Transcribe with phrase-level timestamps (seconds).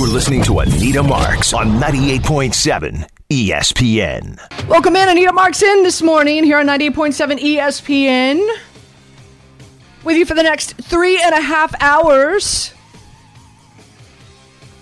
[0.00, 4.66] You're listening to Anita Marks on 98.7 ESPN.
[4.66, 8.48] Welcome in, Anita Marks in this morning here on 98.7 ESPN.
[10.02, 12.72] With you for the next three and a half hours.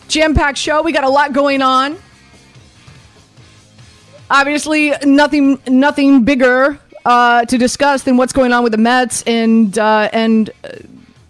[0.07, 0.83] Jam packed show.
[0.83, 1.99] We got a lot going on.
[4.31, 9.77] Obviously, nothing nothing bigger uh, to discuss than what's going on with the Mets and
[9.81, 10.69] uh, and uh,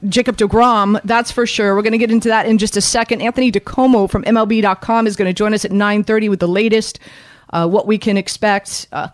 [0.06, 1.00] Jacob DeGrom.
[1.04, 1.74] That's for sure.
[1.74, 3.20] We're going to get into that in just a second.
[3.20, 7.00] Anthony DiComo from MLB.com is going to join us at 9:30 with the latest,
[7.52, 9.08] uh, what we can expect uh,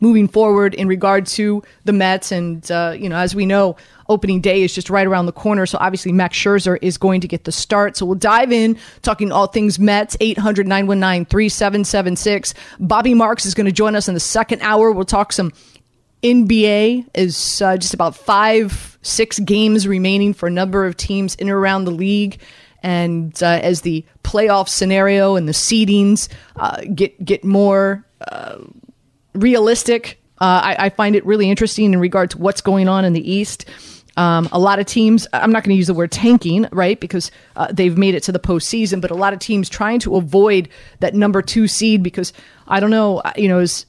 [0.00, 2.30] moving forward in regard to the Mets.
[2.30, 3.76] And uh, you know, as we know,
[4.10, 5.64] opening day is just right around the corner.
[5.64, 7.96] So obviously, Max Scherzer is going to get the start.
[7.96, 10.16] So we'll dive in talking all things Mets.
[10.20, 12.52] 800 919 3776.
[12.80, 14.92] Bobby Marks is going to join us in the second hour.
[14.92, 15.52] We'll talk some
[16.22, 21.48] NBA is uh, just about five, six games remaining for a number of teams in
[21.48, 22.40] and around the league.
[22.82, 28.58] And uh, as the playoff scenario and the seedings uh, get get more uh,
[29.34, 33.12] realistic, uh, I, I, find it really interesting in regard to what's going on in
[33.12, 33.64] the East.
[34.16, 36.98] Um, a lot of teams, I'm not going to use the word tanking, right?
[36.98, 40.16] Because uh, they've made it to the postseason, but a lot of teams trying to
[40.16, 40.68] avoid
[41.00, 42.32] that number two seed because
[42.66, 43.86] I don't know, you know, is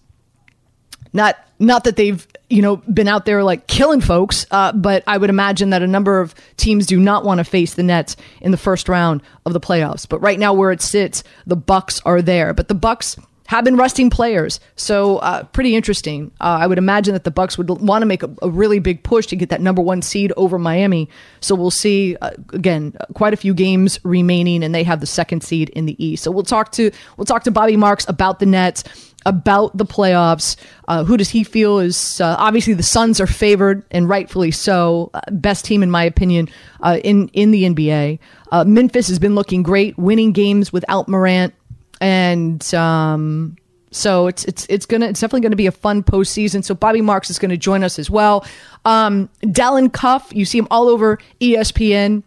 [1.14, 5.17] not not that they've you know been out there like killing folks, uh, but I
[5.17, 8.52] would imagine that a number of teams do not want to face the Nets in
[8.52, 10.07] the first round of the playoffs.
[10.07, 12.53] But right now, where it sits, the Bucks are there.
[12.53, 16.31] But the Bucks have been resting players, so uh, pretty interesting.
[16.39, 19.02] Uh, I would imagine that the Bucks would want to make a, a, really big
[19.02, 21.09] push to get that number one seed over Miami.
[21.41, 22.15] So we'll see.
[22.21, 26.03] Uh, again, quite a few games remaining, and they have the second seed in the
[26.03, 26.23] East.
[26.23, 28.83] So we'll talk to we'll talk to Bobby Marks about the Nets
[29.25, 30.55] about the playoffs.
[30.87, 35.11] Uh, who does he feel is uh, obviously the Suns are favored and rightfully so.
[35.13, 36.49] Uh, best team in my opinion
[36.81, 38.19] uh, in in the NBA.
[38.51, 41.53] Uh, Memphis has been looking great, winning games without Morant,
[42.01, 43.57] and um,
[43.91, 46.63] so it's it's it's gonna it's definitely gonna be a fun postseason.
[46.63, 48.45] So Bobby Marks is to join us as well.
[48.85, 52.23] Um, Dalen Cuff, you see him all over ESPN.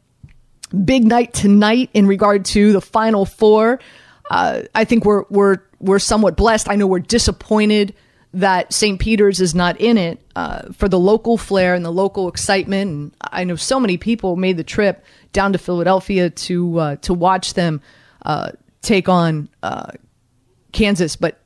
[0.84, 3.78] Big night tonight in regard to the Final Four.
[4.30, 6.70] Uh, I think we're we're we're somewhat blessed.
[6.70, 7.94] I know we're disappointed
[8.34, 8.98] that St.
[8.98, 12.90] Peter's is not in it uh, for the local flair and the local excitement.
[12.90, 17.12] And I know so many people made the trip down to Philadelphia to uh, to
[17.12, 17.82] watch them
[18.24, 19.92] uh, take on uh,
[20.72, 21.38] Kansas, but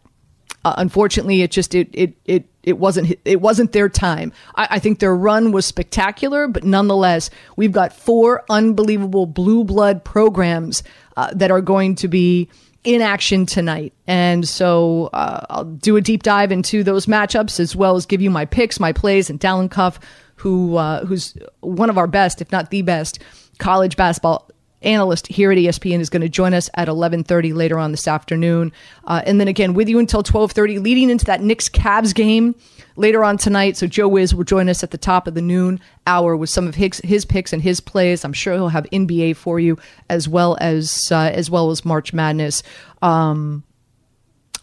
[0.64, 4.32] uh, unfortunately, it just it it it it wasn't it wasn't their time.
[4.56, 10.04] I, I, think their run was spectacular, but nonetheless, we've got four unbelievable blue blood
[10.04, 10.82] programs
[11.16, 12.50] uh, that are going to be
[12.86, 13.92] in action tonight.
[14.06, 18.22] And so uh, I'll do a deep dive into those matchups as well as give
[18.22, 19.98] you my picks, my plays, and Dalen Cuff,
[20.36, 23.18] who uh, who's one of our best, if not the best,
[23.58, 24.48] college basketball
[24.86, 28.72] analyst here at ESPN is going to join us at 11:30 later on this afternoon,
[29.04, 32.54] uh, and then again with you until 12:30, leading into that Knicks Cavs game
[32.96, 33.76] later on tonight.
[33.76, 36.66] So Joe Wiz will join us at the top of the noon hour with some
[36.66, 38.24] of his, his picks and his plays.
[38.24, 42.12] I'm sure he'll have NBA for you as well as uh, as well as March
[42.12, 42.62] Madness.
[43.02, 43.64] Um,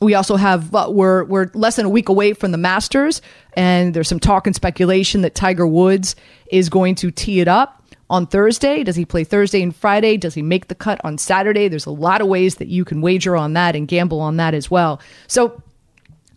[0.02, 3.22] we also have uh, we're we're less than a week away from the Masters,
[3.54, 6.16] and there's some talk and speculation that Tiger Woods
[6.48, 7.83] is going to tee it up
[8.14, 8.84] on Thursday?
[8.84, 10.18] Does he play Thursday and Friday?
[10.18, 11.68] Does he make the cut on Saturday?
[11.68, 14.54] There's a lot of ways that you can wager on that and gamble on that
[14.54, 15.02] as well.
[15.28, 15.62] So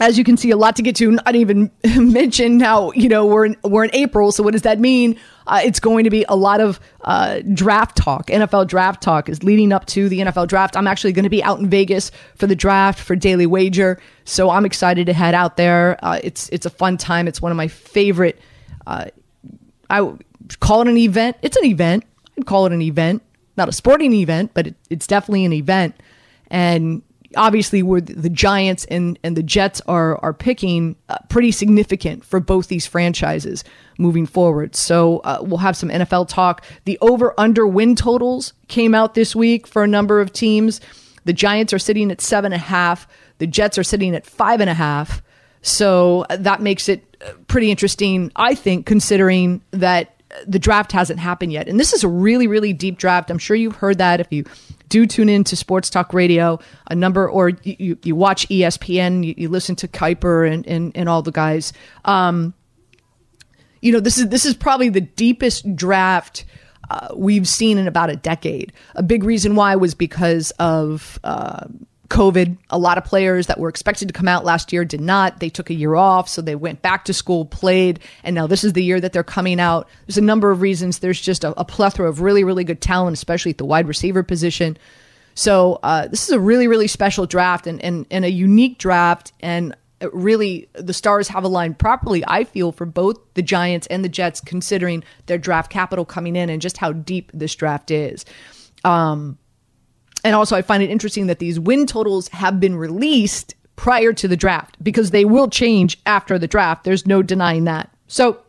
[0.00, 1.10] as you can see, a lot to get to.
[1.10, 4.32] Not even mention how you know we're in, we're in April.
[4.32, 5.19] So what does that mean?
[5.47, 8.28] Uh, it's going to be a lot of uh, draft talk.
[8.28, 10.76] NFL draft talk is leading up to the NFL draft.
[10.78, 14.48] I'm actually going to be out in Vegas for the draft for Daily Wager, so
[14.48, 15.98] I'm excited to head out there.
[16.03, 17.28] Uh, it's it's a fun time.
[17.28, 18.41] It's one of my favorite.
[19.91, 20.12] I
[20.60, 21.36] call it an event.
[21.42, 22.04] It's an event.
[22.38, 23.22] I'd call it an event,
[23.56, 25.94] not a sporting event, but it, it's definitely an event.
[26.48, 27.02] And
[27.36, 32.41] obviously, where the Giants and, and the Jets are are picking, uh, pretty significant for
[32.41, 33.64] both these franchises
[33.98, 34.76] moving forward.
[34.76, 36.64] So uh, we'll have some NFL talk.
[36.84, 40.80] The over under win totals came out this week for a number of teams.
[41.24, 43.09] The Giants are sitting at seven and a half.
[43.38, 45.22] The Jets are sitting at five and a half.
[45.62, 50.16] So uh, that makes it uh, pretty interesting, I think, considering that
[50.47, 51.68] the draft hasn't happened yet.
[51.68, 53.30] And this is a really, really deep draft.
[53.30, 54.44] I'm sure you've heard that if you
[54.88, 56.58] do tune in to Sports Talk Radio,
[56.91, 61.08] a number, or you, you watch ESPN, you, you listen to Kiper and, and, and
[61.08, 61.72] all the guys.
[62.04, 62.54] Um,
[63.80, 66.44] you know, this is this is probably the deepest draft
[66.91, 68.72] uh, we've seen in about a decade.
[68.94, 71.66] A big reason why was because of uh,
[72.08, 72.56] COVID.
[72.70, 75.41] A lot of players that were expected to come out last year did not.
[75.41, 78.64] They took a year off, so they went back to school, played, and now this
[78.64, 79.88] is the year that they're coming out.
[80.06, 81.00] There's a number of reasons.
[81.00, 84.22] There's just a, a plethora of really, really good talent, especially at the wide receiver
[84.22, 84.76] position.
[85.34, 89.32] So uh, this is a really, really special draft and, and, and a unique draft.
[89.41, 89.76] And
[90.12, 94.41] really, the stars have aligned properly, I feel, for both the Giants and the Jets,
[94.41, 98.24] considering their draft capital coming in and just how deep this draft is.
[98.84, 99.38] Um,
[100.26, 104.26] and also, I find it interesting that these win totals have been released prior to
[104.26, 106.82] the draft because they will change after the draft.
[106.82, 107.90] There's no denying that.
[108.08, 108.42] So,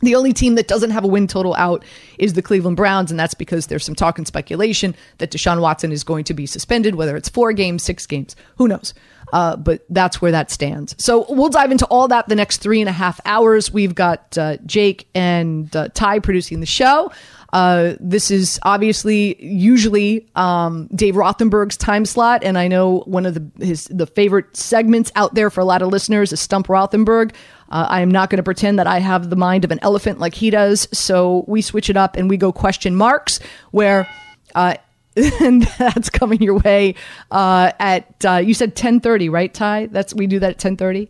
[0.00, 1.84] the only team that doesn't have a win total out
[2.18, 5.92] is the Cleveland Browns, and that's because there's some talk and speculation that Deshaun Watson
[5.92, 8.92] is going to be suspended, whether it's four games, six games, who knows.
[9.32, 10.96] Uh, but that's where that stands.
[10.98, 13.72] So we'll dive into all that the next three and a half hours.
[13.72, 17.12] We've got uh, Jake and uh, Ty producing the show.
[17.52, 23.34] Uh, this is obviously usually um, Dave Rothenberg's time slot, and I know one of
[23.34, 27.32] the his the favorite segments out there for a lot of listeners is Stump Rothenberg.
[27.70, 30.18] Uh, I am not going to pretend that I have the mind of an elephant
[30.18, 33.40] like he does, so we switch it up and we go question marks
[33.70, 34.08] where.
[34.54, 34.74] Uh,
[35.40, 36.94] and that's coming your way
[37.32, 39.86] uh, at uh, you said 10:30, right, Ty?
[39.86, 41.08] That's we do that at 10:30,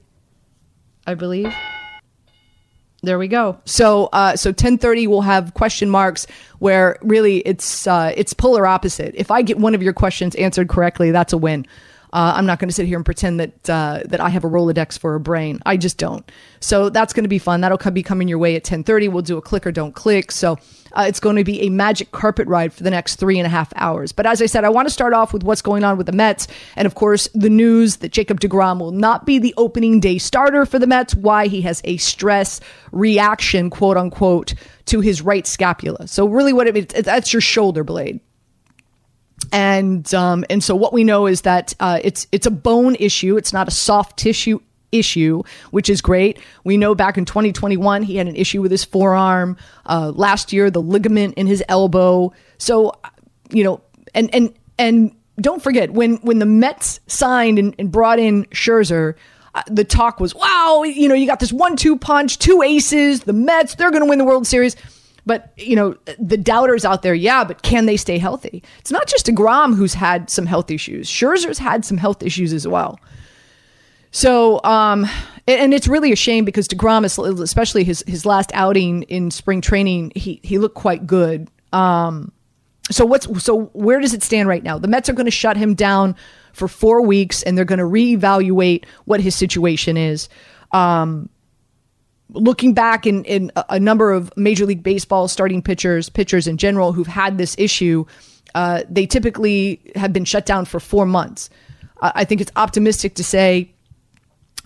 [1.06, 1.52] I believe.
[3.02, 3.58] There we go.
[3.64, 6.26] So uh, so 10:30 we'll have question marks
[6.58, 9.14] where really it's uh, it's polar opposite.
[9.16, 11.66] If I get one of your questions answered correctly, that's a win.
[12.12, 14.48] Uh, I'm not going to sit here and pretend that uh, that I have a
[14.48, 15.60] Rolodex for a brain.
[15.66, 16.30] I just don't.
[16.60, 17.60] So that's going to be fun.
[17.60, 19.10] That'll be coming your way at 10:30.
[19.10, 20.32] We'll do a click or don't click.
[20.32, 20.58] So
[20.92, 23.50] uh, it's going to be a magic carpet ride for the next three and a
[23.50, 24.12] half hours.
[24.12, 26.12] But as I said, I want to start off with what's going on with the
[26.12, 30.18] Mets, and of course the news that Jacob Degrom will not be the opening day
[30.18, 31.14] starter for the Mets.
[31.14, 32.60] Why he has a stress
[32.92, 34.54] reaction, quote unquote,
[34.86, 36.08] to his right scapula.
[36.08, 38.20] So really, what it means, that's your shoulder blade
[39.52, 43.36] and um, and so what we know is that uh, it's it's a bone issue.
[43.36, 44.60] It's not a soft tissue
[44.92, 46.38] issue, which is great.
[46.64, 49.56] We know back in 2021 he had an issue with his forearm.
[49.86, 52.32] Uh, last year, the ligament in his elbow.
[52.58, 52.92] So
[53.50, 53.80] you know,
[54.14, 59.14] and and and don't forget when when the Mets signed and, and brought in Scherzer.
[59.54, 63.20] Uh, the talk was, wow, you know, you got this one-two punch, two aces.
[63.20, 64.76] The Mets, they're going to win the World Series.
[65.28, 68.62] But, you know, the doubters out there, yeah, but can they stay healthy?
[68.78, 71.06] It's not just DeGrom who's had some health issues.
[71.06, 72.98] Scherzer's had some health issues as well.
[74.10, 75.06] So, um,
[75.46, 79.60] and it's really a shame because DeGrom, is, especially his, his last outing in spring
[79.60, 81.50] training, he, he looked quite good.
[81.74, 82.32] Um,
[82.90, 84.78] so what's so where does it stand right now?
[84.78, 86.16] The Mets are going to shut him down
[86.54, 90.30] for four weeks, and they're going to reevaluate what his situation is.
[90.72, 91.28] Um,
[92.30, 96.92] looking back in, in a number of Major League Baseball starting pitchers, pitchers in general
[96.92, 98.04] who've had this issue,
[98.54, 101.50] uh, they typically have been shut down for four months.
[102.00, 103.72] I think it's optimistic to say,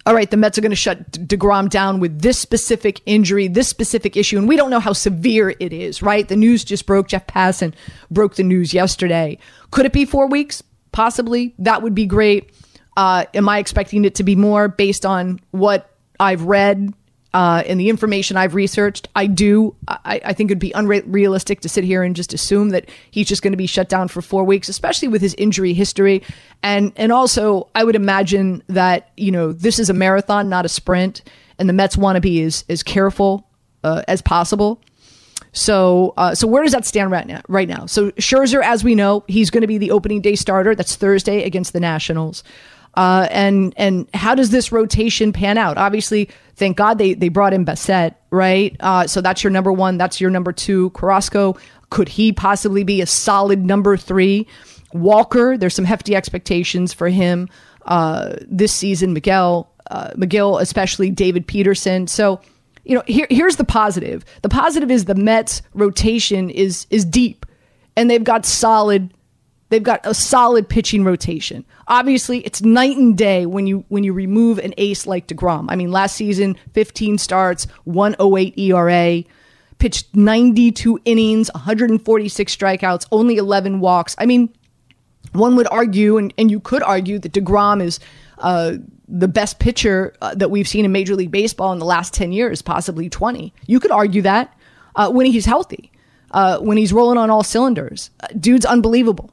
[0.05, 3.69] all right, the Mets are going to shut DeGrom down with this specific injury, this
[3.69, 6.27] specific issue, and we don't know how severe it is, right?
[6.27, 7.09] The news just broke.
[7.09, 7.73] Jeff Passan
[8.11, 9.39] broke the news yesterday.
[9.71, 10.63] Could it be four weeks?
[10.91, 11.55] Possibly.
[11.59, 12.53] That would be great.
[12.97, 16.93] Uh, am I expecting it to be more based on what I've read
[17.35, 19.75] uh, the information I've researched, I do.
[19.89, 23.43] I, I think it'd be unrealistic to sit here and just assume that he's just
[23.43, 26.23] going to be shut down for four weeks, especially with his injury history.
[26.63, 30.69] And and also, I would imagine that you know this is a marathon, not a
[30.69, 31.23] sprint,
[31.59, 33.47] and the Mets want to be as as careful
[33.83, 34.81] uh, as possible.
[35.55, 37.43] So, uh, so where does that stand right now?
[37.49, 40.75] Right now, so Scherzer, as we know, he's going to be the opening day starter.
[40.75, 42.43] That's Thursday against the Nationals.
[42.95, 45.79] Uh, and and how does this rotation pan out?
[45.79, 48.77] Obviously, thank God they they brought in Bassitt, right?
[48.81, 49.97] Uh, so that's your number one.
[49.97, 50.91] That's your number two.
[50.91, 51.57] Carrasco,
[51.91, 54.47] could he possibly be a solid number three?
[54.93, 57.49] Walker, there's some hefty expectations for him
[57.87, 59.17] uh, this season.
[59.17, 62.07] Megill, uh, Megill, especially David Peterson.
[62.07, 62.41] So
[62.85, 64.25] you know, here, here's the positive.
[64.43, 67.47] The positive is the Mets rotation is is deep,
[67.97, 69.15] and they've got solid
[69.73, 71.65] They've got a solid pitching rotation.
[71.89, 75.65] Obviously, it's night and day when you when you remove an ace like DeGrom.
[75.71, 79.25] I mean, last season, 15 starts, 108 ERA,
[79.79, 84.15] pitched 92 innings, 146 strikeouts, only 11 walks.
[84.19, 84.55] I mean,
[85.33, 87.99] one would argue, and, and you could argue, that DeGrom is
[88.41, 88.75] uh,
[89.09, 92.31] the best pitcher uh, that we've seen in Major League Baseball in the last 10
[92.31, 93.55] years, possibly 20.
[93.67, 94.55] You could argue that
[94.97, 95.91] uh, when he's healthy,
[96.33, 98.11] uh, when he's rolling on all cylinders.
[98.21, 99.31] Uh, dude's unbelievable.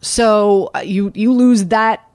[0.00, 2.08] So uh, you you lose that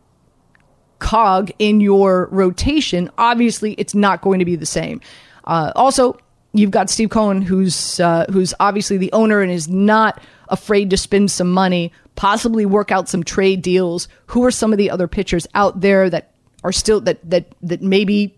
[1.00, 3.12] cog in your rotation.
[3.18, 5.02] Obviously, it's not going to be the same.
[5.44, 6.18] Uh, also,
[6.54, 10.98] you've got Steve Cohen, who's uh, who's obviously the owner and is not afraid to
[10.98, 14.08] spend some money, possibly work out some trade deals.
[14.28, 17.82] Who are some of the other pitchers out there that are still that that that
[17.82, 18.36] maybe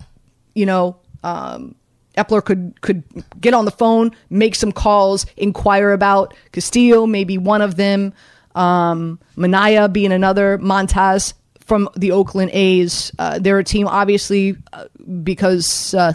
[0.55, 1.75] you know um,
[2.17, 3.03] Eppler could could
[3.39, 8.13] get on the phone, make some calls, inquire about Castillo, maybe one of them.
[8.55, 11.33] Um, Manaea being another, Montas
[11.65, 13.11] from the Oakland A's.
[13.19, 14.85] Uh, they're a team, obviously, uh,
[15.23, 16.13] because uh,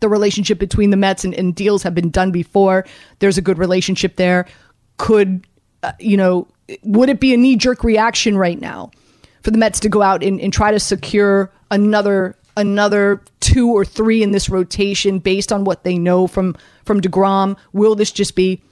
[0.00, 2.84] the relationship between the Mets and, and, deals have been done before.
[3.18, 4.46] There's a good relationship there.
[4.98, 5.46] Could,
[5.82, 6.46] uh, you know,
[6.82, 8.90] would it be a knee jerk reaction right now
[9.42, 13.82] for the Mets to go out and, and try to secure another another two or
[13.82, 17.56] three in this rotation based on what they know from from Degrom?
[17.72, 18.62] Will this just be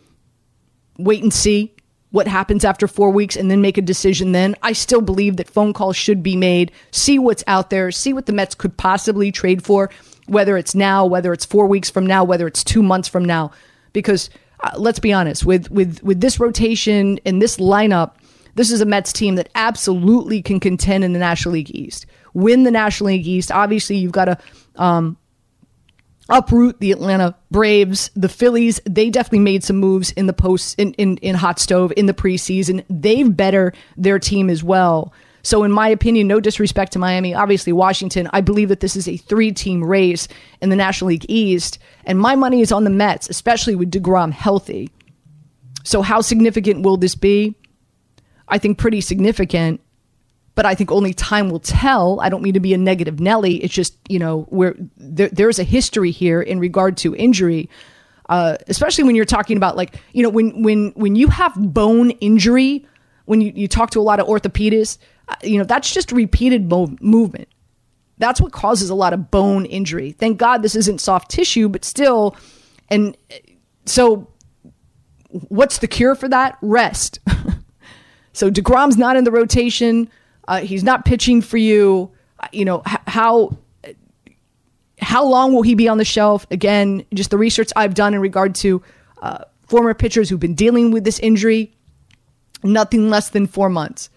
[0.99, 1.75] wait and see
[2.11, 4.33] what happens after four weeks and then make a decision?
[4.33, 6.73] Then I still believe that phone calls should be made.
[6.91, 7.91] See what's out there.
[7.91, 9.91] See what the Mets could possibly trade for,
[10.27, 13.51] whether it's now, whether it's four weeks from now, whether it's two months from now,
[13.93, 14.31] because.
[14.63, 18.13] Uh, let's be honest with with with this rotation and this lineup
[18.55, 22.65] this is a Mets team that absolutely can contend in the National League East, win
[22.65, 23.51] the National League East.
[23.51, 24.39] Obviously, you've got to
[24.77, 25.17] um,
[26.31, 28.81] uproot the Atlanta Braves, the Phillies.
[28.89, 32.15] They definitely made some moves in the post in, in, in hot stove in the
[32.15, 32.85] preseason.
[32.89, 35.13] They've better their team as well.
[35.43, 39.09] So, in my opinion, no disrespect to Miami, obviously Washington, I believe that this is
[39.09, 40.29] a three team race
[40.61, 41.79] in the National League East.
[42.05, 44.91] And my money is on the Mets, especially with DeGrom healthy.
[45.85, 47.55] So, how significant will this be?
[48.49, 49.81] I think, pretty significant.
[50.55, 52.21] But I think only time will tell.
[52.21, 53.63] I don't mean to be a negative Nelly.
[53.63, 57.71] It's just, you know, where there, there's a history here in regard to injury.
[58.29, 62.11] Uh, especially when you're talking about like you know when when when you have bone
[62.11, 62.87] injury
[63.25, 66.71] when you, you talk to a lot of orthopedists uh, you know that's just repeated
[66.71, 67.49] mo- movement
[68.19, 71.85] that's what causes a lot of bone injury thank god this isn't soft tissue but
[71.85, 72.37] still
[72.89, 73.35] and uh,
[73.85, 74.29] so
[75.49, 77.19] what's the cure for that rest
[78.33, 80.11] So DeGrom's not in the rotation.
[80.51, 82.11] Uh, he's not pitching for you.
[82.41, 83.57] Uh, you know, how
[85.01, 86.45] how long will he be on the shelf?
[86.51, 88.83] Again, just the research I've done in regard to
[89.23, 91.73] uh, former pitchers who've been dealing with this injury,
[92.65, 94.11] nothing less than four months.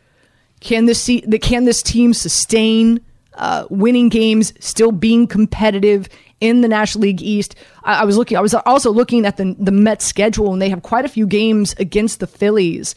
[0.60, 3.00] Can this see, can this team sustain
[3.36, 6.10] uh, winning games, still being competitive
[6.42, 7.56] in the National League East?
[7.84, 8.38] I, I was looking.
[8.38, 11.28] I was also looking at the the Mets schedule, and they have quite a few
[11.28, 12.96] games against the Phillies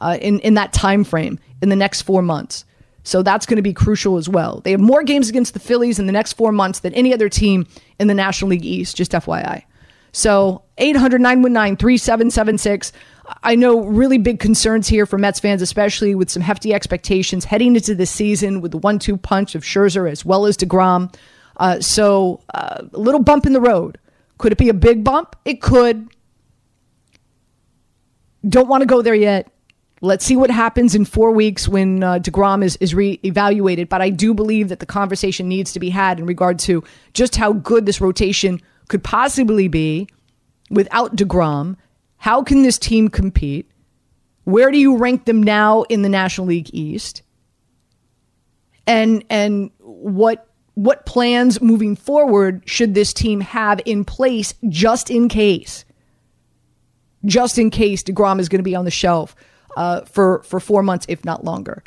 [0.00, 2.64] uh, in in that time frame in the next four months.
[3.06, 4.60] So that's going to be crucial as well.
[4.64, 7.28] They have more games against the Phillies in the next four months than any other
[7.28, 7.68] team
[8.00, 9.62] in the National League East, just FYI.
[10.10, 12.92] So 800 919 3776.
[13.44, 17.76] I know really big concerns here for Mets fans, especially with some hefty expectations heading
[17.76, 21.14] into this season with the one two punch of Scherzer as well as DeGrom.
[21.58, 23.98] Uh, so uh, a little bump in the road.
[24.38, 25.36] Could it be a big bump?
[25.44, 26.08] It could.
[28.48, 29.48] Don't want to go there yet.
[30.06, 33.88] Let's see what happens in four weeks when uh, DeGrom is, is reevaluated.
[33.88, 37.34] But I do believe that the conversation needs to be had in regard to just
[37.34, 40.06] how good this rotation could possibly be
[40.70, 41.74] without DeGrom.
[42.18, 43.68] How can this team compete?
[44.44, 47.22] Where do you rank them now in the National League East?
[48.86, 55.28] And and what what plans moving forward should this team have in place just in
[55.28, 55.84] case?
[57.24, 59.34] Just in case DeGrom is going to be on the shelf
[59.76, 61.84] uh, for, for four months, if not longer.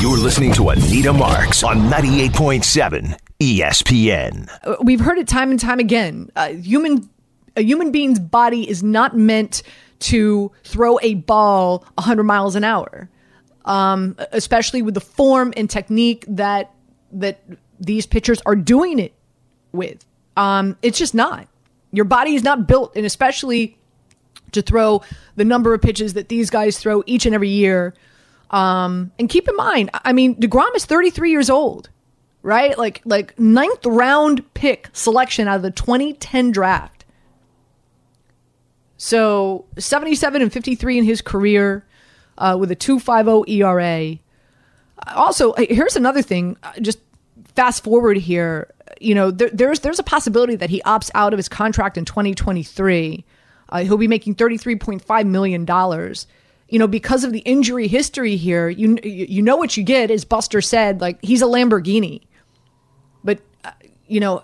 [0.00, 4.48] You're listening to Anita Marks on 98.7 ESPN.
[4.64, 6.30] Uh, we've heard it time and time again.
[6.34, 7.08] Uh, human,
[7.56, 9.62] a human being's body is not meant
[10.00, 13.08] to throw a ball 100 miles an hour,
[13.64, 16.74] um, especially with the form and technique that
[17.12, 17.44] that
[17.78, 19.12] these pitchers are doing it
[19.72, 20.04] with.
[20.36, 21.46] Um, it's just not.
[21.92, 23.78] Your body is not built, and especially
[24.52, 25.02] to throw
[25.36, 27.94] the number of pitches that these guys throw each and every year.
[28.50, 31.88] Um, and keep in mind, I mean, DeGrom is 33 years old,
[32.42, 32.76] right?
[32.76, 37.04] Like, like ninth round pick selection out of the 2010 draft.
[38.98, 41.84] So 77 and 53 in his career
[42.38, 44.18] uh, with a 2.50 ERA.
[45.16, 46.56] Also, here's another thing.
[46.62, 47.00] Uh, just
[47.54, 48.72] fast forward here.
[49.00, 52.04] You know, there, there's there's a possibility that he opts out of his contract in
[52.04, 53.24] 2023.
[53.72, 55.66] Uh, he'll be making $33.5 million.
[56.68, 60.24] You know, because of the injury history here, you you know what you get, as
[60.24, 62.22] Buster said, like he's a Lamborghini.
[63.24, 63.72] But, uh,
[64.06, 64.42] you know,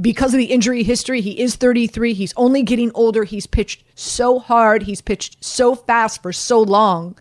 [0.00, 2.14] because of the injury history, he is 33.
[2.14, 3.24] He's only getting older.
[3.24, 4.82] He's pitched so hard.
[4.82, 7.18] He's pitched so fast for so long.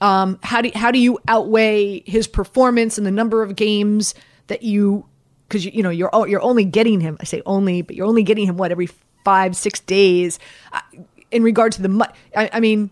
[0.00, 4.14] Um, how do how do you outweigh his performance and the number of games
[4.48, 5.06] that you
[5.48, 7.16] because you, you know you're you're only getting him.
[7.20, 8.88] I say only, but you're only getting him what every
[9.24, 10.38] five, six days
[10.72, 10.80] uh,
[11.30, 12.12] in regard to the.
[12.36, 12.90] I, I mean,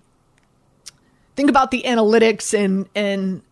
[1.36, 3.42] think about the analytics and and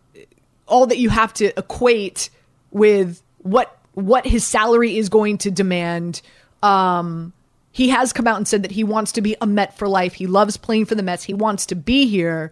[0.67, 2.29] all that you have to equate
[2.71, 6.21] with what what his salary is going to demand.
[6.63, 7.33] Um,
[7.73, 10.13] He has come out and said that he wants to be a Met for life.
[10.13, 11.23] He loves playing for the Mets.
[11.23, 12.51] He wants to be here,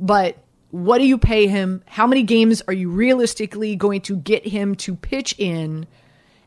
[0.00, 0.36] but
[0.70, 1.82] what do you pay him?
[1.86, 5.86] How many games are you realistically going to get him to pitch in?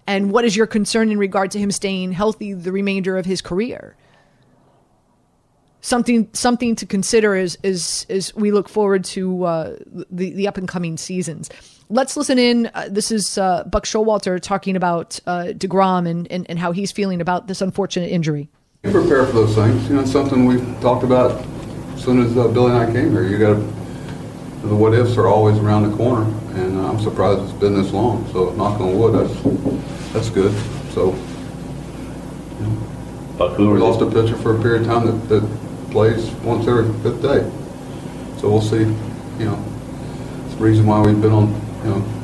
[0.09, 3.43] And what is your concern in regard to him staying healthy the remainder of his
[3.43, 3.95] career?
[5.81, 9.75] Something something to consider as as as we look forward to uh,
[10.09, 11.51] the the up and coming seasons.
[11.89, 12.71] Let's listen in.
[12.73, 16.91] Uh, this is uh, Buck Showalter talking about uh, Degrom and, and and how he's
[16.91, 18.49] feeling about this unfortunate injury.
[18.83, 19.87] You prepare for those things.
[19.89, 21.39] You know, it's something we talked about
[21.93, 23.27] as soon as uh, Billy and I came here.
[23.27, 23.57] You got
[24.63, 26.25] the what ifs are always around the corner,
[26.55, 28.27] and I'm surprised it's been this long.
[28.33, 30.53] So knock on wood, that's that's good.
[30.91, 31.15] So
[32.59, 36.67] you know, we lost a pitcher for a period of time that, that plays once
[36.67, 37.49] every fifth day.
[38.39, 38.79] So we'll see.
[39.39, 39.65] You know,
[40.45, 41.53] it's the reason why we've been on.
[41.83, 42.19] You know,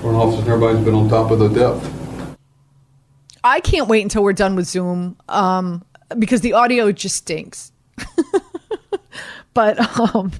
[0.00, 2.36] front office and everybody's been on top of the depth.
[3.44, 5.84] I can't wait until we're done with Zoom um,
[6.18, 7.72] because the audio just stinks.
[9.54, 9.78] but
[10.14, 10.32] um,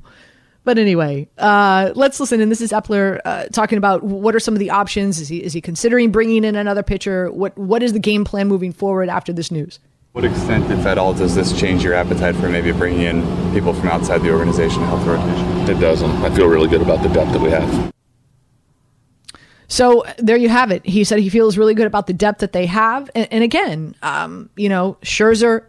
[0.70, 2.40] but anyway, uh, let's listen.
[2.40, 5.18] And this is Eppler uh, talking about what are some of the options.
[5.18, 7.28] Is he is he considering bringing in another pitcher?
[7.32, 9.80] What what is the game plan moving forward after this news?
[10.12, 13.74] What extent, if at all, does this change your appetite for maybe bringing in people
[13.74, 15.76] from outside the organization to help the rotation?
[15.76, 16.08] It doesn't.
[16.22, 17.92] I feel really good about the depth that we have.
[19.66, 20.86] So there you have it.
[20.86, 23.10] He said he feels really good about the depth that they have.
[23.16, 25.66] And, and again, um, you know, Scherzer,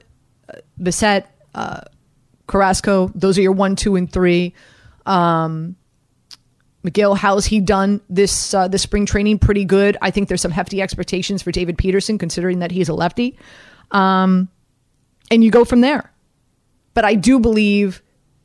[0.47, 1.81] uh, Bassitt, uh,
[2.51, 4.53] Carrasco, those are your one, two, and three.
[5.05, 5.75] Um,
[6.83, 9.39] Megill, how's he done this uh, this spring training?
[9.39, 9.97] Pretty good.
[10.01, 13.37] I think there's some hefty expectations for David Peterson, considering that he's a lefty.
[13.91, 14.49] Um,
[15.29, 16.11] and you go from there.
[16.93, 18.01] But I do believe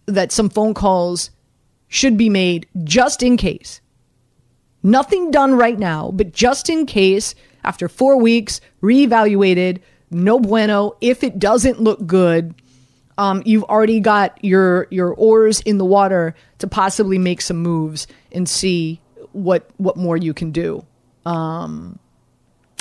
[0.06, 1.30] that some phone calls
[1.88, 3.80] should be made just in case.
[4.82, 7.34] Nothing done right now, but just in case,
[7.64, 10.96] after four weeks, reevaluated, no bueno.
[11.00, 12.54] If it doesn't look good,
[13.18, 18.06] um, you've already got your your oars in the water to possibly make some moves
[18.32, 19.00] and see
[19.33, 20.85] what what more you can do.
[21.24, 21.98] Um,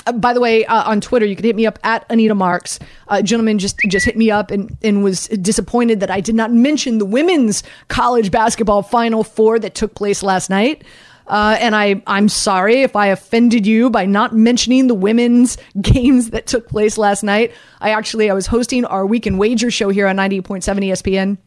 [0.06, 2.78] uh, by the way, uh, on Twitter, you can hit me up at Anita Marks.
[3.08, 6.52] A gentleman just just hit me up and, and was disappointed that I did not
[6.52, 10.84] mention the women's college basketball Final Four that took place last night.
[11.26, 16.30] Uh, and I, I'm sorry if I offended you by not mentioning the women's games
[16.30, 17.52] that took place last night.
[17.80, 21.38] I actually I was hosting our weekend wager show here on 98.7 ESPN.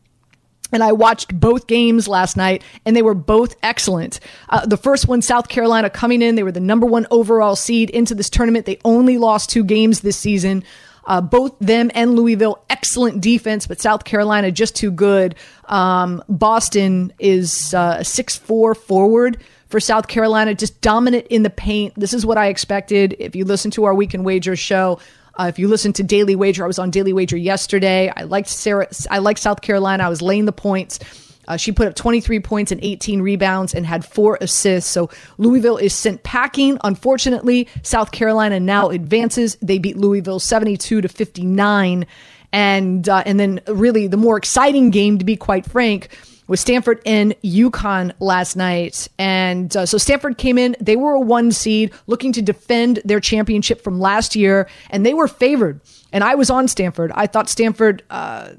[0.71, 4.19] And I watched both games last night, and they were both excellent.
[4.49, 7.89] Uh, the first one, South Carolina coming in, they were the number one overall seed
[7.89, 8.67] into this tournament.
[8.67, 10.63] They only lost two games this season.
[11.05, 15.33] Uh, both them and Louisville, excellent defense, but South Carolina just too good.
[15.65, 21.93] Um, Boston is uh, a six-four forward for South Carolina, just dominant in the paint.
[21.95, 23.15] This is what I expected.
[23.19, 24.99] If you listen to our weekend wager show,
[25.39, 28.11] uh, if you listen to Daily Wager, I was on Daily Wager yesterday.
[28.13, 28.89] I liked Sarah.
[29.09, 30.03] I liked South Carolina.
[30.03, 30.99] I was laying the points.
[31.47, 34.89] Uh, she put up 23 points and 18 rebounds and had four assists.
[34.91, 36.77] So Louisville is sent packing.
[36.83, 39.57] Unfortunately, South Carolina now advances.
[39.61, 42.05] They beat Louisville 72 to 59.
[42.51, 46.09] And uh, and then really the more exciting game, to be quite frank,
[46.49, 49.07] with Stanford and UConn last night.
[49.19, 53.19] And uh, so Stanford came in, they were a one seed looking to defend their
[53.19, 55.79] championship from last year, and they were favored.
[56.11, 57.11] And I was on Stanford.
[57.13, 58.53] I thought Stanford, uh,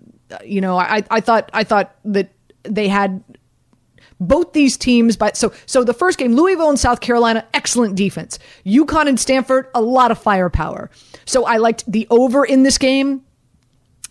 [0.44, 2.30] you know, I, I thought I thought that
[2.62, 3.22] they had
[4.20, 8.38] both these teams but so so the first game louisville and south carolina excellent defense
[8.66, 10.90] UConn and stanford a lot of firepower
[11.24, 13.22] so i liked the over in this game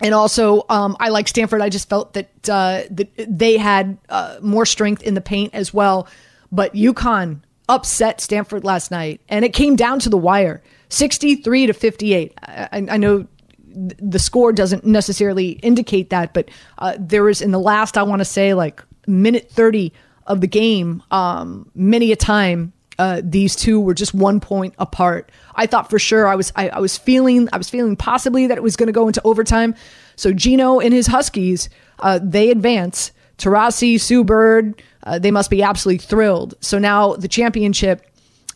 [0.02, 1.62] and also, um, I like Stanford.
[1.62, 5.74] I just felt that uh, that they had uh, more strength in the paint as
[5.74, 6.08] well.
[6.52, 11.74] But UConn upset Stanford last night, and it came down to the wire, sixty-three to
[11.74, 12.34] fifty-eight.
[12.42, 13.28] I, I know
[13.68, 18.20] the score doesn't necessarily indicate that, but uh, there was in the last, I want
[18.20, 19.94] to say, like minute thirty
[20.26, 25.32] of the game, um, many a time uh, these two were just one point apart.
[25.56, 28.58] I thought for sure I was I, I was feeling I was feeling possibly that
[28.58, 29.74] it was going to go into overtime.
[30.18, 33.12] So Gino and his Huskies uh, they advance.
[33.38, 36.56] Taurasi, Sue Bird, uh, they must be absolutely thrilled.
[36.60, 38.06] So now the championship,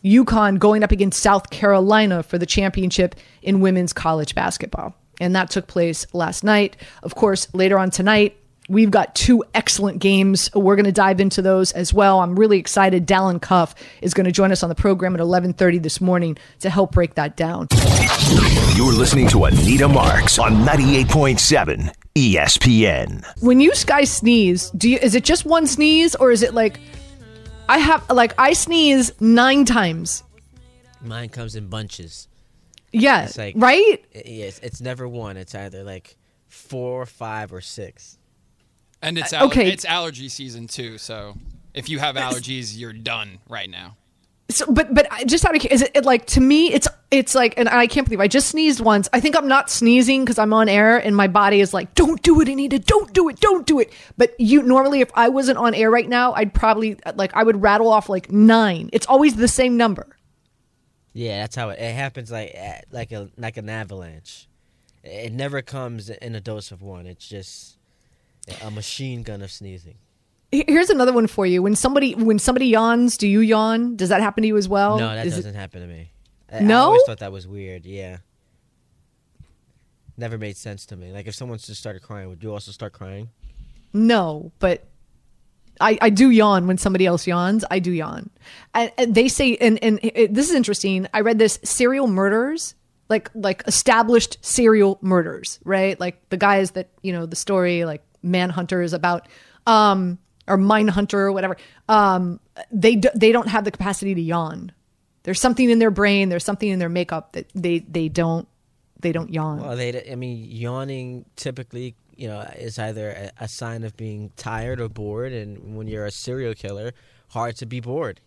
[0.04, 4.94] UConn going up against South Carolina for the championship in women's college basketball.
[5.20, 6.76] And that took place last night.
[7.02, 8.36] Of course, later on tonight,
[8.68, 10.48] We've got two excellent games.
[10.54, 12.20] We're going to dive into those as well.
[12.20, 13.04] I'm really excited.
[13.04, 16.70] Dalen Cuff is going to join us on the program at 11:30 this morning to
[16.70, 17.68] help break that down.
[18.74, 23.24] You're listening to Anita Marks on 98.7 ESPN.
[23.42, 26.80] When you guys sneeze, do you is it just one sneeze or is it like
[27.68, 30.22] I have like I sneeze 9 times.
[31.02, 32.28] Mine comes in bunches.
[32.92, 34.02] Yeah, It's like- right.
[34.24, 35.36] Yes, it's never one.
[35.36, 36.16] It's either like
[36.48, 38.16] four, five, or six.
[39.04, 39.70] And it's Uh, al- okay.
[39.70, 40.98] it's allergy season too.
[40.98, 41.36] So
[41.74, 43.96] if you have allergies, you're done right now.
[44.50, 47.54] So, but but just out of is it, it like to me it's it's like
[47.56, 49.08] and I can't believe I just sneezed once.
[49.12, 52.20] I think I'm not sneezing because I'm on air and my body is like don't
[52.22, 53.90] do it Anita don't do it don't do it.
[54.18, 57.62] But you normally if I wasn't on air right now I'd probably like I would
[57.62, 58.90] rattle off like nine.
[58.92, 60.14] It's always the same number.
[61.14, 62.30] Yeah, that's how it, it happens.
[62.30, 62.54] Like
[62.90, 64.46] like a like an avalanche.
[65.02, 67.06] It never comes in a dose of one.
[67.06, 67.78] It's just
[68.62, 69.96] a machine gun of sneezing.
[70.50, 71.62] Here's another one for you.
[71.62, 73.96] When somebody when somebody yawns, do you yawn?
[73.96, 74.98] Does that happen to you as well?
[74.98, 76.10] no, that Is doesn't happen to me.
[76.52, 77.84] I, I always thought that was weird.
[77.84, 78.18] Yeah.
[80.16, 81.12] Never made sense to me.
[81.12, 83.30] Like if someone just started crying, would you also start crying?
[83.92, 84.84] No, but
[85.80, 87.64] I, I do yawn when somebody else yawns.
[87.70, 88.30] I do yawn.
[88.74, 91.08] And, and they say, and, and it, this is interesting.
[91.12, 92.74] I read this serial murders,
[93.08, 95.98] like like established serial murders, right?
[95.98, 99.28] Like the guys that you know the story, like Manhunter is about,
[99.66, 101.56] um, or Mindhunter or whatever.
[101.88, 102.40] Um,
[102.72, 104.72] they d- they don't have the capacity to yawn.
[105.22, 106.28] There's something in their brain.
[106.28, 108.46] There's something in their makeup that they they don't
[109.00, 109.60] they don't yawn.
[109.60, 110.10] Well, they.
[110.10, 114.88] I mean, yawning typically, you know, is either a, a sign of being tired or
[114.88, 116.92] bored, and when you're a serial killer,
[117.28, 118.20] hard to be bored.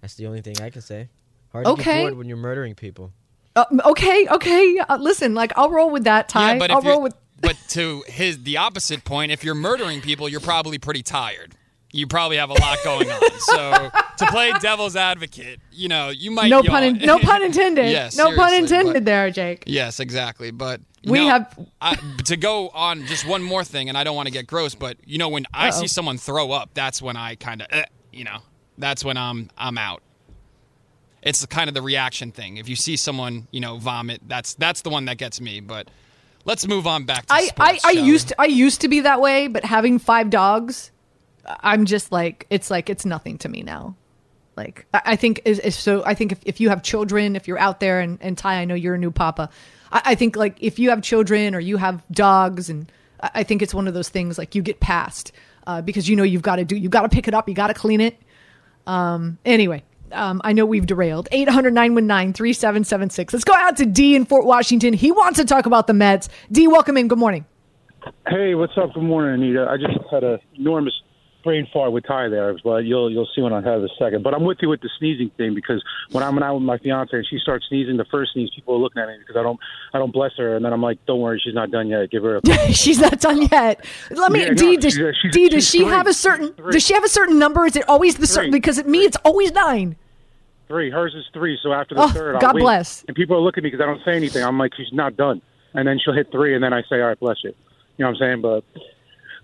[0.00, 1.08] That's the only thing I can say.
[1.52, 1.82] Hard to Okay.
[1.84, 3.12] get bored when you're murdering people.
[3.56, 4.78] Uh, okay, okay.
[4.88, 6.28] Uh, listen, like I'll roll with that.
[6.28, 6.52] Ty.
[6.54, 7.14] yeah, but I'll roll with.
[7.40, 11.54] But to his the opposite point, if you're murdering people, you're probably pretty tired.
[11.92, 13.20] You probably have a lot going on.
[13.40, 16.66] So to play devil's advocate, you know, you might no yawn.
[16.66, 17.90] pun, in, no pun intended.
[17.90, 19.64] Yeah, no pun intended but- there, Jake.
[19.66, 20.50] Yes, exactly.
[20.52, 24.14] But We no, have- I, to go on just one more thing, and I don't
[24.14, 25.80] want to get gross, but you know, when I Uh-oh.
[25.80, 28.38] see someone throw up, that's when I kind of, eh, you know,
[28.78, 30.02] that's when I'm I'm out.
[31.22, 32.56] It's kind of the reaction thing.
[32.56, 35.60] If you see someone, you know, vomit, that's that's the one that gets me.
[35.60, 35.88] But
[36.44, 38.88] let's move on back to I, I, sports, I shall used to, I used to
[38.88, 40.90] be that way, but having five dogs,
[41.44, 43.96] I'm just like it's like it's nothing to me now.
[44.56, 46.04] Like I, I think is, is so.
[46.04, 48.64] I think if, if you have children, if you're out there, and, and Ty, I
[48.64, 49.50] know you're a new papa.
[49.90, 53.42] I, I think like if you have children or you have dogs, and I, I
[53.42, 55.32] think it's one of those things like you get past
[55.66, 57.54] uh, because you know you've got to do, you got to pick it up, you
[57.54, 58.20] got to clean it.
[58.86, 61.28] Um, anyway, um, I know we've derailed.
[61.32, 63.32] 800 919 3776.
[63.32, 64.92] Let's go out to D in Fort Washington.
[64.92, 66.28] He wants to talk about the Mets.
[66.50, 67.08] D, welcome in.
[67.08, 67.44] Good morning.
[68.28, 68.94] Hey, what's up?
[68.94, 69.66] Good morning, Anita.
[69.68, 70.94] I just had an enormous
[71.42, 74.22] brain fart with Ty there, but you'll you'll see when I have a second.
[74.22, 77.16] But I'm with you with the sneezing thing because when I'm out with my fiance
[77.16, 79.58] and she starts sneezing, the first sneeze, people are looking at me because I don't
[79.94, 82.10] I don't bless her, and then I'm like, don't worry, she's not done yet.
[82.10, 83.84] Give her a She's not done yet.
[84.10, 85.88] Let me, Yeah, no, D, does, she's- she's- D, does she three.
[85.88, 86.72] have a certain, Three.
[86.72, 87.64] does she have a certain number?
[87.66, 89.96] Is it always the certain, because at me, it's always nine.
[90.68, 90.90] three.
[90.90, 93.02] Hers is three, so after the Oh, third, God bless.
[93.08, 94.42] And people are looking at me because I don't say anything.
[94.44, 95.42] I'm like, she's not done,
[95.74, 97.54] and then she'll hit three, and then I say, all right, bless you.
[97.96, 98.40] You know what I'm saying?
[98.42, 98.64] But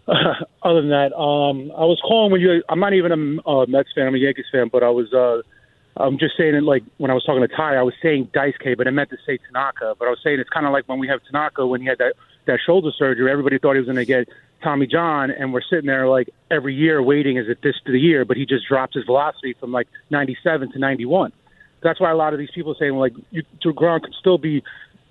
[0.62, 2.62] other than that, um, I was calling when you.
[2.69, 4.07] I'm not even a uh, Mets fan.
[4.07, 5.12] I'm a Yankees fan, but I was.
[5.12, 5.42] Uh,
[5.97, 8.55] I'm just saying it like when I was talking to Ty, I was saying Dice
[8.62, 9.95] K, but I meant to say Tanaka.
[9.99, 11.99] But I was saying it's kind of like when we have Tanaka when he had
[11.99, 12.14] that
[12.47, 13.31] that shoulder surgery.
[13.31, 14.29] Everybody thought he was going to get
[14.62, 17.37] Tommy John, and we're sitting there like every year waiting.
[17.37, 18.25] Is it this to the year?
[18.25, 21.33] But he just drops his velocity from like 97 to 91.
[21.83, 24.62] That's why a lot of these people are saying like you, Gronk could still be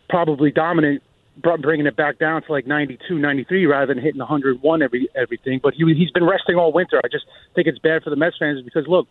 [0.10, 1.04] probably dominant,
[1.38, 5.60] bringing it back down to like 92, 93 rather than hitting 101 every everything.
[5.62, 7.00] But he he's been resting all winter.
[7.04, 9.08] I just think it's bad for the Mets fans because look,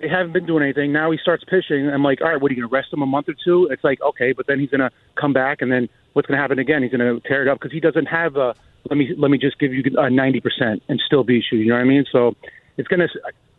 [0.00, 0.92] they haven't been doing anything.
[0.92, 1.88] Now he starts pitching.
[1.88, 3.68] I'm like, all right, what are you going to rest him a month or two?
[3.70, 6.42] It's like okay, but then he's going to come back, and then what's going to
[6.42, 6.82] happen again?
[6.82, 8.54] He's going to tear it up because he doesn't have a.
[8.88, 11.66] Let me let me just give you a 90 percent and still be shooting.
[11.66, 12.06] You know what I mean?
[12.10, 12.34] So
[12.76, 13.08] it's going to.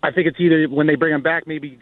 [0.04, 1.78] I think it's either when they bring him back, maybe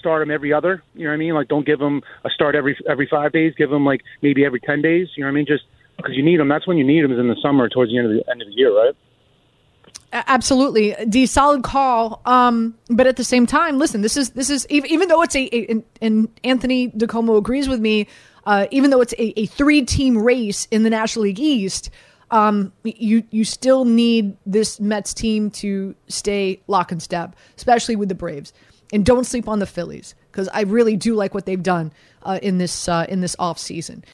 [0.00, 0.82] start him every other.
[0.94, 1.34] You know what I mean?
[1.34, 3.54] Like don't give him a start every every five days.
[3.56, 5.08] Give him like maybe every ten days.
[5.14, 5.46] You know what I mean?
[5.46, 5.64] Just
[5.96, 6.48] because you need him.
[6.48, 8.42] That's when you need him is in the summer towards the end of the end
[8.42, 8.96] of the year, right?
[10.12, 11.24] Absolutely, D.
[11.26, 12.20] Solid call.
[12.26, 14.00] Um, but at the same time, listen.
[14.00, 17.80] This is this is even, though it's a, a and, and Anthony DiComo agrees with
[17.80, 18.08] me.
[18.44, 21.90] Uh, even though it's a, a three team race in the National League East,
[22.32, 28.08] um, you you still need this Mets team to stay lock and step, especially with
[28.08, 28.52] the Braves.
[28.92, 32.38] And don't sleep on the Phillies because I really do like what they've done uh,
[32.42, 34.04] in this uh, in this off season.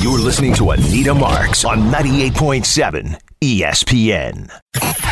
[0.00, 5.11] You're listening to Anita Marks on 98.7 ESPN.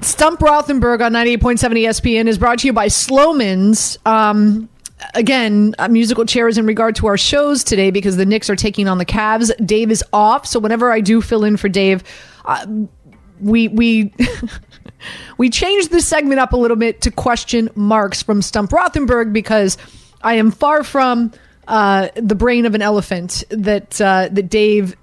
[0.00, 3.98] Stump Rothenberg on 98.7 ESPN is brought to you by Sloman's.
[4.04, 4.68] Um,
[5.14, 8.98] again, musical chairs in regard to our shows today because the Knicks are taking on
[8.98, 9.50] the Cavs.
[9.64, 12.04] Dave is off, so whenever I do fill in for Dave,
[12.44, 12.66] uh,
[13.40, 14.12] we we
[15.38, 19.78] we changed the segment up a little bit to question marks from Stump Rothenberg because
[20.22, 21.32] I am far from
[21.68, 24.96] uh, the brain of an elephant that uh, that Dave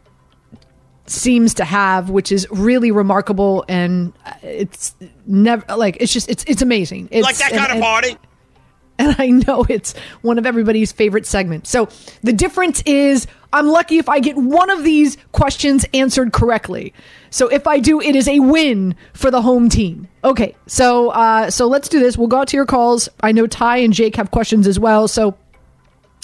[1.10, 4.95] seems to have, which is really remarkable, and it's
[5.26, 7.10] never like it's just it's it's amazing.
[7.12, 8.17] It's, like that and- kind of and- party?
[9.00, 11.69] and I know it's one of everybody's favorite segments.
[11.69, 11.88] So
[12.22, 16.93] the difference is I'm lucky if I get one of these questions answered correctly.
[17.30, 20.10] So if I do, it is a win for the home team.
[20.26, 22.17] Okay, so uh, so let's do this.
[22.17, 23.08] We'll go out to your calls.
[23.22, 25.08] I know Ty and Jake have questions as well.
[25.08, 25.38] So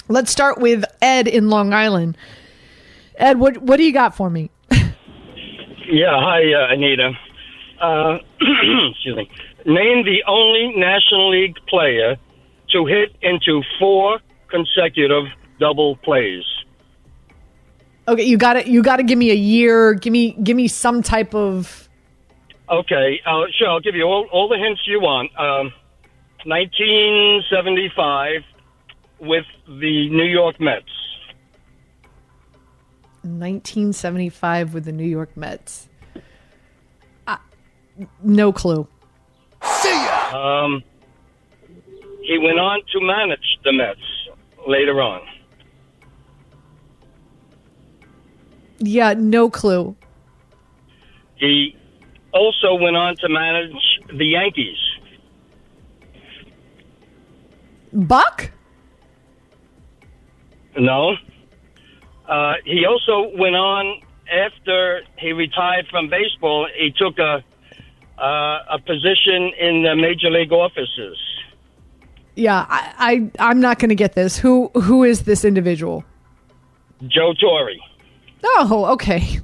[0.09, 2.17] let's start with Ed in Long Island.
[3.15, 4.51] Ed, what what do you got for me?
[5.95, 7.11] Yeah, hi, uh, Anita.
[7.79, 8.17] Uh,
[8.91, 9.31] excuse me.
[9.65, 12.17] Name the only National League player
[12.73, 15.23] to hit into four consecutive
[15.57, 16.43] double plays.
[18.09, 19.93] Okay, you got to you got to give me a year.
[19.93, 21.87] Give me give me some type of
[22.69, 25.31] Okay, uh, sure, I'll give you all, all the hints you want.
[25.39, 25.71] Um,
[26.43, 28.41] 1975
[29.21, 31.04] with the New York Mets.
[33.25, 35.89] 1975 with the New York Mets.
[37.27, 37.37] Uh,
[38.23, 38.87] no clue.
[39.63, 40.63] See ya.
[40.65, 40.83] Um,
[42.21, 43.99] he went on to manage the Mets
[44.67, 45.21] later on.
[48.79, 49.95] Yeah, no clue.
[51.35, 51.75] He
[52.31, 53.73] also went on to manage
[54.13, 54.77] the Yankees.
[57.93, 58.51] Buck?
[60.77, 61.15] No.
[62.27, 66.67] Uh, he also went on after he retired from baseball.
[66.75, 67.43] He took a
[68.17, 71.17] uh, a position in the major league offices.
[72.35, 72.93] Yeah, I,
[73.39, 74.37] I I'm not going to get this.
[74.37, 76.03] Who who is this individual?
[77.07, 77.73] Joe Torre.
[78.43, 79.39] Oh, okay.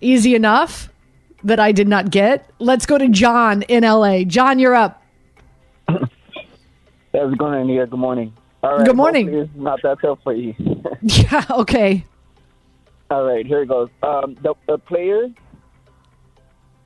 [0.00, 0.90] Easy enough
[1.44, 2.50] that I did not get.
[2.58, 4.24] Let's go to John in LA.
[4.24, 5.02] John, you're up.
[5.88, 6.02] How's
[7.12, 7.86] it going, Anita?
[7.86, 8.32] Good morning.
[8.64, 8.86] All right.
[8.86, 9.28] Good morning.
[9.28, 10.54] It's not that tough for you.
[11.02, 12.02] Yeah, okay.
[13.10, 13.90] All right, here it goes.
[14.02, 15.28] Um, the, the player,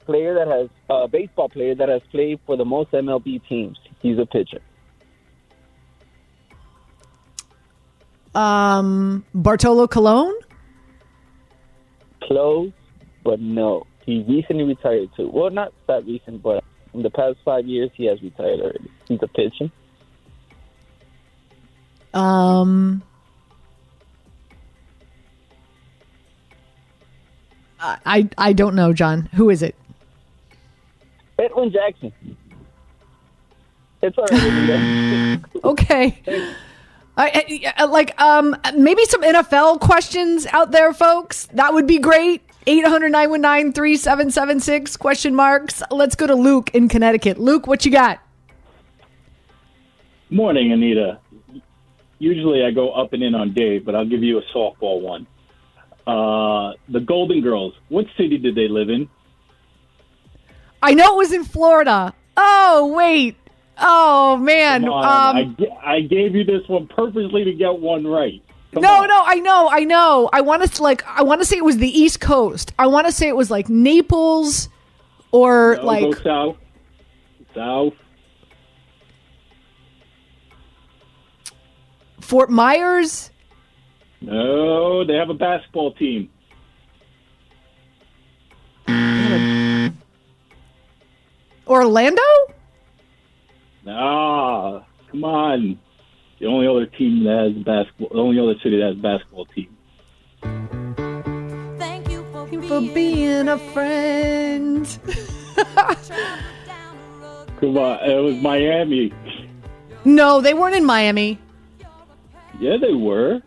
[0.05, 3.79] player that has uh, baseball player that has played for the most MLB teams.
[4.03, 4.59] He's a pitcher.
[8.35, 10.35] Um Bartolo Colon?
[12.25, 12.73] Close,
[13.25, 13.87] but no.
[14.05, 15.31] He recently retired too.
[15.33, 18.91] Well, not that recent, but in the past five years, he has retired already.
[19.07, 19.71] He's a pitcher.
[22.15, 23.03] Um
[27.81, 29.29] I I I don't know, John.
[29.35, 29.77] Who is it?
[31.39, 32.13] Edwin Jackson.
[34.03, 35.41] It's all right.
[35.65, 36.23] Okay.
[37.17, 41.47] I, I, like um maybe some NFL questions out there, folks.
[41.47, 42.43] That would be great.
[42.67, 45.83] 800-919-3776 question marks.
[45.91, 47.39] Let's go to Luke in Connecticut.
[47.39, 48.21] Luke, what you got?
[50.31, 51.19] Morning, Anita.
[52.19, 55.27] Usually I go up and in on Dave, but I'll give you a softball one.
[56.07, 57.75] Uh, the Golden Girls.
[57.89, 59.09] What city did they live in?
[60.83, 62.15] I know it was in Florida.
[62.37, 63.37] Oh, wait.
[63.81, 64.89] Oh man.
[64.89, 68.43] I, Um g- I gave you this one purposely to get one right.
[68.73, 69.09] Come no, on.
[69.09, 70.29] no, I know, I know.
[70.33, 72.73] I want to like I want to say it was the East Coast.
[72.79, 74.69] I want to say it was like Naples
[75.31, 76.57] or No, like go south.
[77.55, 77.95] South.
[82.21, 83.31] Fort Myers.
[84.21, 86.31] No, they have a basketball team.
[91.67, 92.23] Orlando?
[93.87, 95.79] Ah, come on.
[96.41, 99.47] The only other team that has basketball, the only other city that has a basketball
[99.47, 99.77] team.
[101.79, 104.87] Thank you for being a friend.
[107.61, 109.13] Come on, it was Miami.
[110.05, 111.39] No, they weren't in Miami.
[112.59, 113.43] Yeah, they were.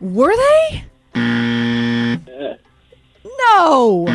[0.00, 0.84] Were they?
[1.14, 2.56] Yeah.
[3.50, 4.06] No.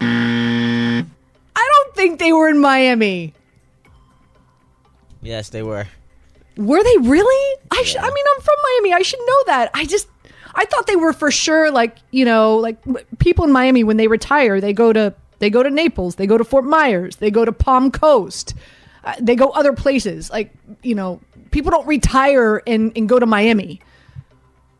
[0.00, 3.34] I don't think they were in Miami.
[5.22, 5.86] Yes, they were.
[6.56, 7.60] Were they really?
[7.70, 8.00] I should.
[8.00, 8.92] I mean, I'm from Miami.
[8.94, 9.70] I should know that.
[9.74, 10.08] I just.
[10.54, 11.70] I thought they were for sure.
[11.70, 12.78] Like you know, like
[13.18, 16.38] people in Miami when they retire, they go to they go to Naples, they go
[16.38, 18.54] to Fort Myers, they go to Palm Coast,
[19.04, 20.30] uh, they go other places.
[20.30, 23.80] Like you know, people don't retire and and go to Miami.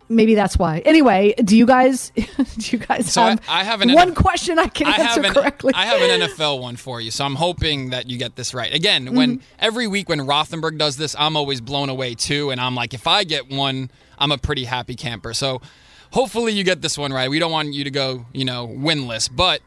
[0.06, 0.80] Maybe that's why.
[0.80, 4.58] Anyway, do you guys do you guys So I- have, I have an one question
[4.58, 5.72] I can I answer an, correctly?
[5.74, 8.72] I have an NFL one for you, so I'm hoping that you get this right.
[8.72, 9.44] Again, when Mm-hmm.
[9.58, 13.06] every week when Rothenberg does this, I'm always blown away too, and I'm like, if
[13.06, 15.32] I get one, I'm a pretty happy camper.
[15.32, 15.62] So
[16.12, 17.30] hopefully you get this one right.
[17.30, 19.62] We don't want you to go, you know, winless, but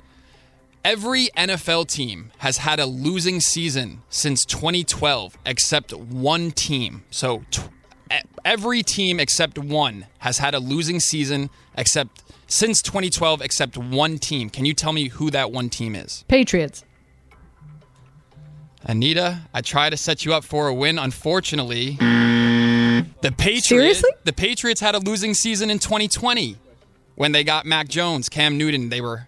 [0.88, 7.04] every NFL team has had a losing season since 2012, except one team.
[7.12, 7.43] So.
[7.52, 7.62] T-
[8.45, 14.50] Every team except one has had a losing season except since 2012 except one team.
[14.50, 16.23] Can you tell me who that one team is?
[16.30, 16.86] Patriots.
[18.84, 20.97] Anita, I try to set you up for a win.
[20.97, 24.12] Unfortunately, the Patriots Seriously?
[24.23, 26.56] the Patriots had a losing season in 2020
[27.15, 28.88] when they got Mac Jones, Cam Newton.
[28.88, 29.28] They were,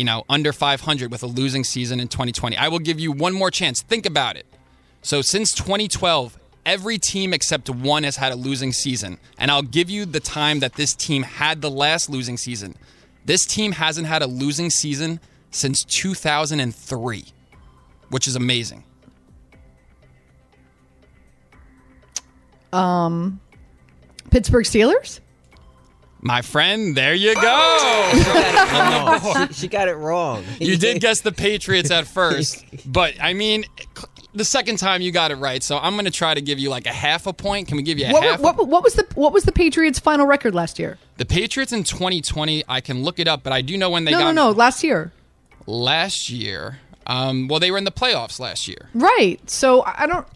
[0.00, 2.56] you know, under 500 with a losing season in 2020.
[2.56, 3.82] I will give you one more chance.
[3.82, 4.46] Think about it.
[5.02, 9.90] So since 2012, every team except one has had a losing season, and I'll give
[9.90, 12.76] you the time that this team had the last losing season.
[13.26, 17.24] This team hasn't had a losing season since 2003,
[18.08, 18.84] which is amazing.
[22.72, 23.38] Um,
[24.30, 25.20] Pittsburgh Steelers.
[26.22, 27.40] My friend, there you go.
[27.44, 30.44] Oh, she, she got it wrong.
[30.58, 33.64] you did guess the Patriots at first, but I mean,
[34.34, 35.62] the second time you got it right.
[35.62, 37.68] So I'm going to try to give you like a half a point.
[37.68, 38.40] Can we give you a What, half?
[38.40, 40.98] what, what was the what was the Patriots' final record last year?
[41.16, 44.12] the Patriots in 2020, I can look it up, but I do know when they
[44.12, 45.12] no, got no, no, last year.
[45.66, 46.78] last year.
[47.06, 48.88] Um, well, they were in the playoffs last year.
[48.94, 49.38] Right.
[49.50, 50.26] So I I don't.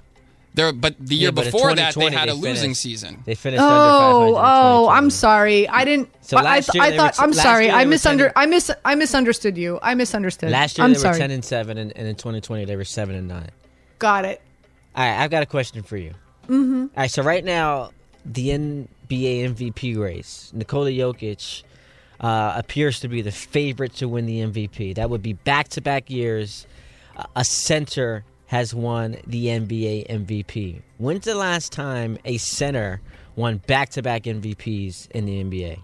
[0.55, 2.81] There, but the year Yeah, but before that, they 2020 had a they losing finished-
[2.83, 3.23] season.
[3.25, 4.07] They finished under 500.
[4.07, 4.31] Oh, in oh,
[4.87, 4.99] 2020.
[4.99, 5.69] I'm sorry.
[5.69, 6.09] I didn't.
[6.21, 7.19] So I- last I, year I they thought.
[7.19, 7.71] were- I'm sorry.
[7.73, 8.19] I misunder.
[8.27, 8.71] 10 I mis.
[8.85, 9.79] I misunderstood you.
[9.83, 10.51] I misunderstood.
[10.51, 11.15] Last year I'm they sorry.
[11.15, 13.49] were 10 and 7, and, and in 2020 they were 7 and 9.
[13.99, 14.41] Got it.
[14.95, 16.11] All right, I've got a question for you.
[16.45, 16.81] Mm-hmm.
[16.83, 17.91] All right, so right now,
[18.25, 21.65] the NBA MVP race, Nikola Jokic
[22.21, 24.95] uh, appears to be the favorite to win the MVP.
[24.95, 26.67] That would be back to back years.
[27.17, 30.81] uh, A center has won the NBA MVP.
[30.99, 33.01] When's the last time a center
[33.35, 35.81] won back to back MVPs in the NBA?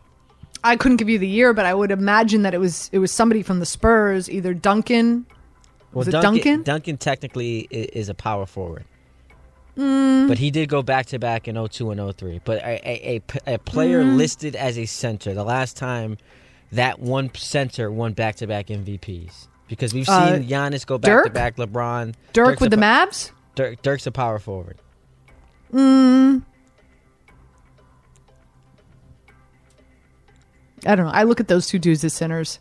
[0.63, 3.11] I couldn't give you the year, but I would imagine that it was it was
[3.11, 5.27] somebody from the Spurs, either Duncan.
[5.93, 6.63] Was it Duncan?
[6.63, 8.85] Duncan technically is a power forward.
[9.77, 10.29] Mm.
[10.29, 12.41] But he did go back to back in 02 and 03.
[12.45, 14.17] But a a a player Mm.
[14.17, 16.19] listed as a center, the last time
[16.71, 19.49] that one center won back to back MVPs.
[19.71, 22.15] Because we've seen Uh, Giannis go back to back, LeBron.
[22.35, 23.31] Dirk Dirk's with a the Mavs.
[23.55, 24.77] Dirk, Dirk's a power forward.
[25.73, 26.43] Mm.
[30.87, 31.13] I don't know.
[31.13, 32.59] I look at those two dudes as centers.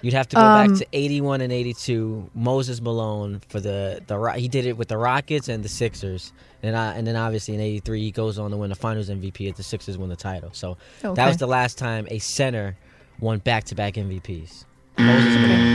[0.00, 2.30] You'd have to go Um, back to 81 and 82.
[2.34, 6.32] Moses Malone for the the he did it with the Rockets and the Sixers.
[6.62, 9.48] And I, and then obviously in 83 he goes on to win the Finals MVP
[9.50, 10.50] as the Sixers win the title.
[10.54, 11.14] So Okay.
[11.14, 12.76] that was the last time a center
[13.20, 14.64] won back-to-back MVPs.
[14.98, 15.71] Moses Malone.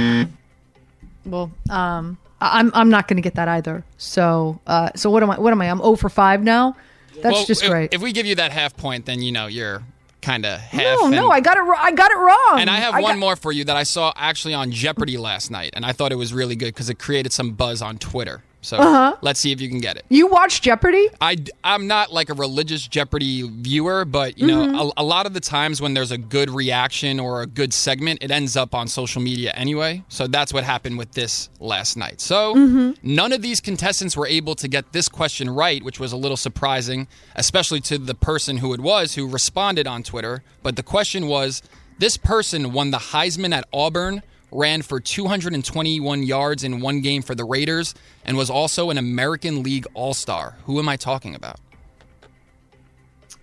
[1.27, 3.83] Well, um, I- I'm I'm not going to get that either.
[3.97, 5.39] So, uh, so what am I?
[5.39, 5.69] What am I?
[5.69, 6.75] I'm 0 for five now.
[7.21, 7.93] That's Well, just if, great.
[7.93, 9.81] If we give you that half point, then you know you're
[10.21, 10.81] kind of half.
[10.99, 11.63] no, and- no, I got it.
[11.77, 12.59] I got it wrong.
[12.61, 15.49] And I have one got- more for you that I saw actually on Jeopardy last
[15.51, 18.43] night, and I thought it was really good because it created some buzz on Twitter.
[18.67, 19.15] So Uh-huh.
[19.21, 20.03] let's see if you can get it.
[20.09, 21.07] You watch Jeopardy?
[21.21, 24.91] I, I'm not like a religious Jeopardy viewer, but you know, Mhm.
[24.97, 28.19] a, a lot of the times when there's a good reaction or a good segment,
[28.21, 30.03] it ends up on social media anyway.
[30.09, 32.19] So that's what happened with this last night.
[32.19, 32.97] So Mhm.
[33.01, 36.35] none of these contestants were able to get this question right, which was a little
[36.37, 40.43] surprising, especially to the person who it was who responded on Twitter.
[40.61, 41.61] But the question was
[41.99, 47.35] this person won the Heisman at Auburn, ran for 221 yards in one game for
[47.35, 47.93] the Raiders,
[48.25, 50.55] and was also an American League All Star.
[50.65, 51.59] Who am I talking about?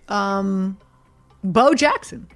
[0.07, 0.77] Um,
[1.43, 2.27] Bo Jackson.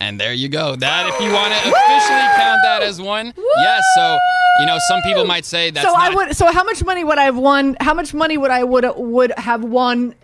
[0.00, 0.76] And there you go.
[0.76, 3.82] That, if you want to officially count that as one, yes.
[3.94, 4.18] So,
[4.60, 5.82] you know, some people might say that.
[5.82, 5.94] so.
[5.94, 6.36] I would.
[6.36, 7.76] So how much money would I have won?
[7.80, 10.14] How much money would I would would have won?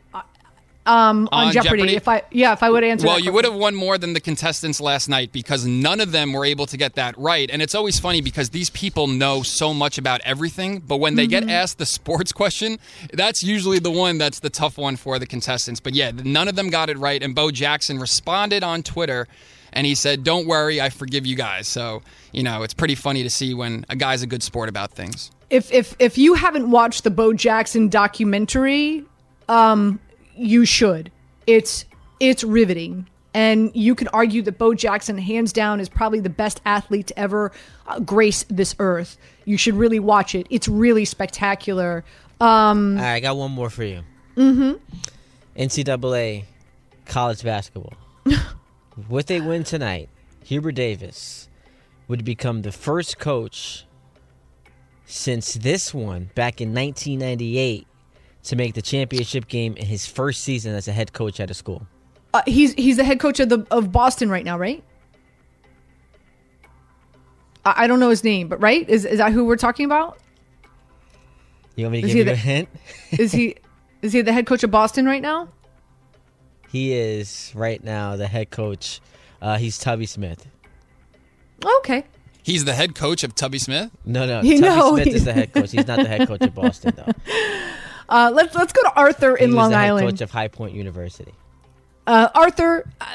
[0.84, 1.94] Um, on, On Jeopardy, Jeopardy?
[1.96, 3.06] if I yeah, if I would answer.
[3.06, 6.32] well, you would have won more than the contestants last night because none of them
[6.32, 7.48] were able to get that right.
[7.48, 11.28] And it's always funny because these people know so much about everything, but when they
[11.28, 11.50] get Mhm.
[11.52, 12.80] asked the sports question,
[13.12, 15.78] that's usually the one that's the tough one for the contestants.
[15.78, 17.22] But yeah, none of them got it right.
[17.22, 19.28] And Bo Jackson responded on Twitter
[19.72, 21.68] and he said, Don't worry, I forgive you guys.
[21.68, 22.02] So,
[22.32, 25.30] you know, it's pretty funny to see when a guy's a good sport about things.
[25.48, 29.04] if if if you haven't watched the Bo Jackson documentary,
[29.48, 30.00] um,
[30.36, 31.10] you should.
[31.46, 31.84] It's
[32.20, 36.60] it's riveting, and you can argue that Bo Jackson, hands down, is probably the best
[36.64, 37.52] athlete to ever
[37.86, 39.16] uh, grace this earth.
[39.44, 40.46] You should really watch it.
[40.50, 42.04] It's really spectacular.
[42.40, 44.02] Um, All right, I got one more for you.
[44.36, 44.72] Mm-hmm.
[45.60, 46.44] NCAA
[47.06, 47.94] college basketball.
[49.08, 50.08] With a win tonight,
[50.44, 51.48] Hubert Davis
[52.08, 53.86] would become the first coach
[55.06, 57.86] since this one back in 1998
[58.44, 61.54] to make the championship game in his first season as a head coach at a
[61.54, 61.86] school.
[62.34, 64.82] Uh, he's he's the head coach of the of Boston right now, right?
[67.64, 70.18] I, I don't know his name, but right is is that who we're talking about?
[71.76, 72.68] You want me to Is give he you a the- hint?
[73.12, 73.56] Is he
[74.02, 75.48] is he the head coach of Boston right now?
[76.68, 79.00] He is right now the head coach.
[79.40, 80.46] Uh, he's Tubby Smith.
[81.78, 82.04] Okay.
[82.42, 83.90] He's the head coach of Tubby Smith.
[84.04, 85.70] No, no, You Tubby know Smith he- is the head coach.
[85.70, 87.12] He's not the head coach of Boston, though.
[88.12, 90.10] Uh, let's let's go to Arthur He in was Long the head Island.
[90.10, 91.32] coach of High Point University.
[92.06, 93.06] Uh, Arthur, uh,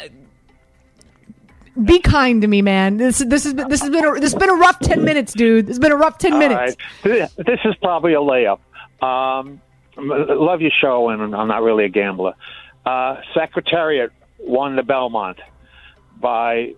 [1.83, 2.97] be kind to me, man.
[2.97, 5.33] This this has been this has been a, this has been a rough ten minutes,
[5.33, 5.69] dude.
[5.69, 6.75] It's been a rough ten All minutes.
[7.05, 7.29] right.
[7.37, 8.59] This is probably a layup.
[9.03, 9.61] Um,
[9.97, 12.33] love your show, and I'm not really a gambler.
[12.85, 15.37] Uh, Secretariat won the Belmont
[16.19, 16.73] by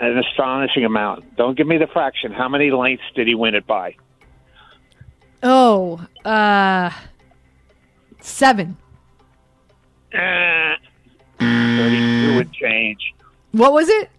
[0.00, 1.36] an astonishing amount.
[1.36, 2.32] Don't give me the fraction.
[2.32, 3.94] How many lengths did he win it by?
[5.42, 6.90] Oh, uh,
[8.22, 8.76] seven.
[10.12, 10.74] Eh,
[11.38, 12.98] 32 and change.
[13.52, 14.10] What was it?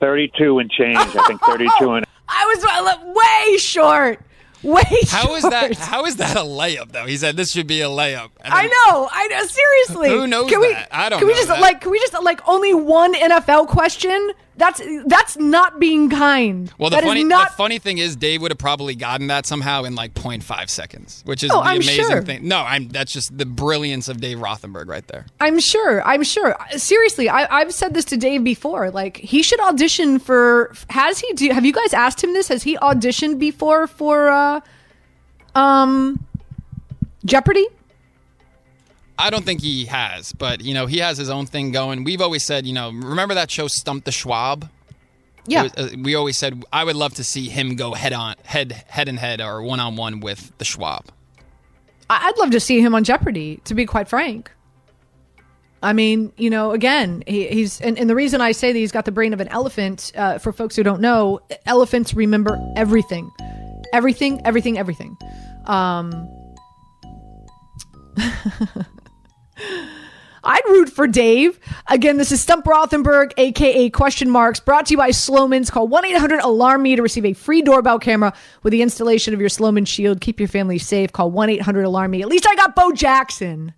[0.00, 0.96] 32 and change.
[0.98, 2.06] I think 32 and.
[2.28, 4.20] I was uh, way short.
[4.62, 5.52] Way How is short.
[5.52, 5.76] that?
[5.76, 7.04] How is that a layup though?
[7.04, 8.30] He said this should be a layup.
[8.40, 9.08] And I know.
[9.10, 9.44] I know.
[9.44, 10.08] Seriously.
[10.10, 10.88] Who knows can we, that?
[10.92, 11.60] I don't Can we just that.
[11.60, 11.80] like?
[11.80, 14.30] Can we just like only one NFL question?
[14.56, 16.70] That's that's not being kind.
[16.78, 19.46] Well, the That funny not the funny thing is, Dave would have probably gotten that
[19.46, 22.22] somehow in like 0.5 seconds, which is Oh, the I'm amazing sure.
[22.22, 22.46] thing.
[22.46, 25.24] No, I'm that's just the brilliance of Dave Rothenberg right there.
[25.40, 26.02] I'm sure.
[26.06, 26.54] I'm sure.
[26.76, 28.90] Seriously, I, I've said this to Dave before.
[28.90, 30.74] Like, he should audition for.
[30.90, 31.32] Has he?
[31.32, 32.48] Do, have you guys asked him this?
[32.48, 34.60] Has he auditioned before for uh,
[35.54, 36.26] um,
[37.24, 37.66] Jeopardy?
[39.18, 42.04] I don't think he has, but you know he has his own thing going.
[42.04, 44.68] We've always said, you know, remember that show Stump the Schwab?
[45.46, 45.64] Yeah.
[45.64, 48.84] Was- uh, we always said I would love to see him go head on, head,
[48.88, 51.06] head and head, or one on one with the Schwab.
[52.10, 53.60] I'd love to see him on Jeopardy.
[53.64, 54.50] To be quite frank.
[55.82, 58.92] I mean, you know, again, he, he's and, and the reason I say that he's
[58.92, 63.30] got the brain of an elephant, uh, for folks who don't know, elephants remember everything,
[63.92, 65.16] everything, everything, everything.
[65.66, 66.28] Um,
[70.44, 71.60] I'd root for Dave.
[71.86, 75.70] Again, this is Stump Rothenberg, aka Question Marks, brought to you by Slomans.
[75.70, 78.32] Call 1 800 Alarm Me to receive a free doorbell camera
[78.64, 80.20] with the installation of your Sloman Shield.
[80.20, 81.12] Keep your family safe.
[81.12, 82.22] Call 1 800 Alarm Me.
[82.22, 83.72] At least I got Bo Jackson.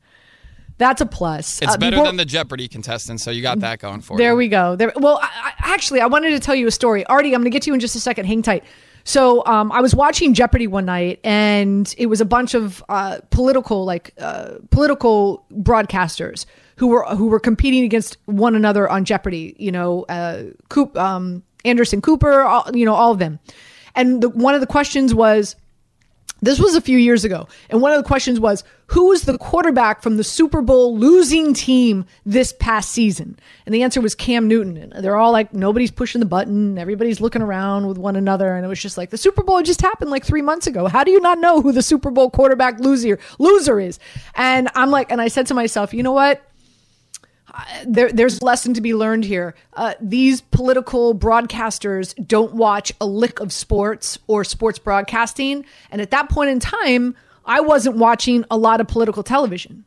[0.78, 1.60] That's a plus.
[1.62, 4.24] It's Uh, better before- than the Jeopardy contestant, so you got that going for there
[4.24, 4.28] you.
[4.30, 4.74] There we go.
[4.74, 4.92] There.
[4.96, 7.04] Well, I, I, actually, I wanted to tell you a story.
[7.06, 8.24] Artie, I'm going to get to you in just a second.
[8.26, 8.64] Hang tight.
[9.04, 13.18] So, um, I was watching Jeopardy one night, and it was a bunch of uh,
[13.30, 16.46] political, like uh, political broadcasters
[16.76, 19.54] who were who were competing against one another on Jeopardy.
[19.58, 23.38] You know, uh, Coop, um, Anderson Cooper, all, you know, all of them.
[23.94, 25.54] And the, one of the questions was,
[26.46, 27.48] this was a few years ago.
[27.70, 31.54] And one of the questions was, who was the quarterback from the Super Bowl losing
[31.54, 33.38] team this past season?
[33.64, 34.76] And the answer was Cam Newton.
[34.76, 36.78] And they're all like, nobody's pushing the button.
[36.78, 38.54] Everybody's looking around with one another.
[38.54, 40.86] And it was just like, the Super Bowl just happened like three months ago.
[40.86, 43.98] How do you not know who the Super Bowl quarterback loser, loser is?
[44.34, 46.42] And I'm like, and I said to myself, you know what?
[47.86, 49.54] There, there's a lesson to be learned here.
[49.74, 55.64] Uh, these political broadcasters don't watch a lick of sports or sports broadcasting.
[55.90, 59.84] And at that point in time, I wasn't watching a lot of political television.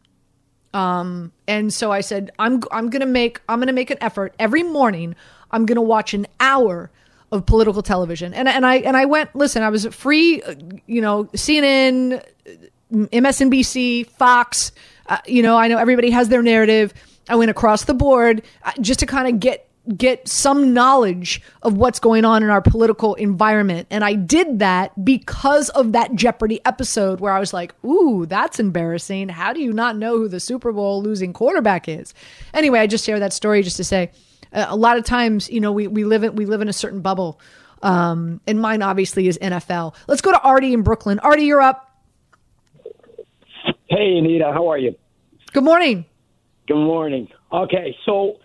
[0.73, 3.97] Um, and so I said, I'm, I'm going to make, I'm going to make an
[4.01, 5.15] effort every morning.
[5.51, 6.91] I'm going to watch an hour
[7.31, 8.33] of political television.
[8.33, 10.55] And, and I, and I went, listen, I was free, uh,
[10.85, 12.23] you know, CNN,
[12.91, 14.71] MSNBC, Fox.
[15.07, 16.93] Uh, you know, I know everybody has their narrative.
[17.29, 19.63] I went across the board uh, just to kind of get
[19.95, 23.87] get some knowledge of what's going on in our political environment.
[23.89, 28.59] And I did that because of that Jeopardy episode where I was like, "Ooh, that's
[28.59, 29.29] embarrassing.
[29.29, 32.13] How do you not know who the Super Bowl losing quarterback is?"
[32.53, 34.11] Anyway, I just share that story just to say
[34.53, 36.73] uh, a lot of times, you know, we we live in we live in a
[36.73, 37.39] certain bubble.
[37.83, 39.93] Um, and mine obviously is NFL.
[40.07, 41.19] Let's go to Artie in Brooklyn.
[41.19, 41.83] Artie, you're up.
[43.87, 44.95] Hey, Anita, how are you?
[45.53, 46.05] Good morning.
[46.67, 47.29] Good morning.
[47.51, 48.39] Okay, so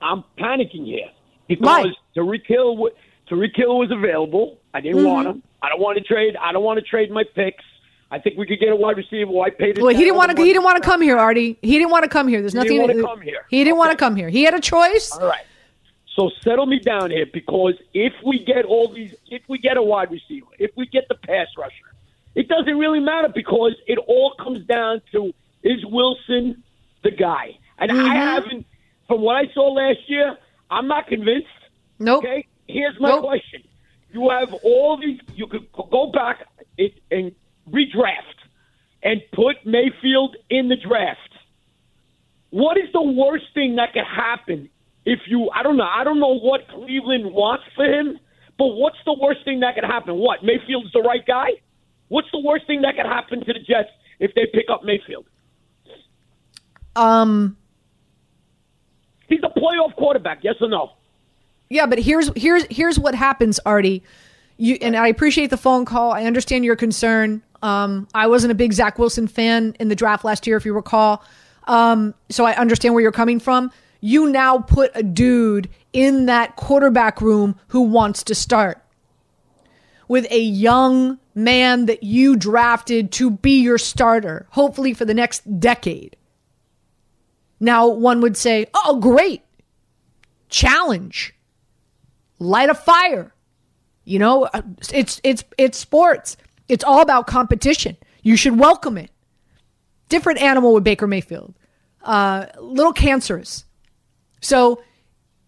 [0.00, 1.10] I'm panicking here
[1.46, 1.92] because Why?
[2.16, 2.88] Tyreek Hill,
[3.30, 4.58] Tyreek Hill was available.
[4.72, 5.06] I didn't Mhm.
[5.06, 5.42] want him.
[5.62, 6.36] I don't want to trade.
[6.36, 7.62] I don't want to trade my picks.
[8.10, 9.30] I think we could get a wide receiver.
[9.30, 10.42] Why pay Well, he didn't want to.
[10.42, 11.58] He didn't want to come here, Artie.
[11.60, 12.40] He didn't want to come here.
[12.40, 12.78] There's He nothing.
[12.78, 13.44] didn't wanna come here.
[13.50, 14.28] He didn't want to come here.
[14.30, 15.12] He had a choice.
[15.12, 15.44] All right.
[16.16, 19.82] So settle me down here because if we get all these, if we get a
[19.82, 21.92] wide receiver, if we get the pass rusher,
[22.36, 26.62] it doesn't really matter because it all comes down to is Wilson
[27.04, 27.58] the guy?
[27.78, 28.06] And Mm-hmm.
[28.06, 28.66] I haven't,
[29.06, 30.36] from what I saw last year,
[30.70, 31.46] I'm not convinced.
[31.98, 32.24] Nope.
[32.24, 32.46] Okay.
[32.66, 33.62] Here's my question:
[34.12, 35.20] You have all these.
[35.34, 36.46] You could go back
[36.78, 37.32] and
[37.70, 38.38] redraft
[39.02, 41.20] and put Mayfield in the draft.
[42.50, 44.70] What is the worst thing that could happen
[45.04, 45.50] if you?
[45.54, 45.88] I don't know.
[45.88, 48.18] I don't know what Cleveland wants for him,
[48.56, 50.14] but what's the worst thing that could happen?
[50.16, 51.48] What Mayfield's the right guy?
[52.08, 53.90] What's the worst thing that could happen to the Jets
[54.20, 55.26] if they pick up Mayfield?
[56.96, 57.56] Um.
[59.28, 60.44] He's a playoff quarterback.
[60.44, 60.92] Yes or no?
[61.70, 64.02] Yeah, but here's here's here's what happens, Artie.
[64.56, 66.12] You and I appreciate the phone call.
[66.12, 67.42] I understand your concern.
[67.62, 70.74] Um, I wasn't a big Zach Wilson fan in the draft last year, if you
[70.74, 71.24] recall.
[71.66, 73.72] Um, so I understand where you're coming from.
[74.00, 78.82] You now put a dude in that quarterback room who wants to start
[80.08, 85.58] with a young man that you drafted to be your starter, hopefully for the next
[85.58, 86.16] decade.
[87.64, 89.42] Now, one would say, oh, great.
[90.50, 91.34] Challenge.
[92.38, 93.34] Light a fire.
[94.04, 94.60] You know, uh,
[94.92, 96.36] it's it's it's sports.
[96.68, 97.96] It's all about competition.
[98.22, 99.10] You should welcome it.
[100.10, 101.54] Different animal with Baker Mayfield.
[102.02, 103.64] Uh, little cancerous.
[104.42, 104.82] So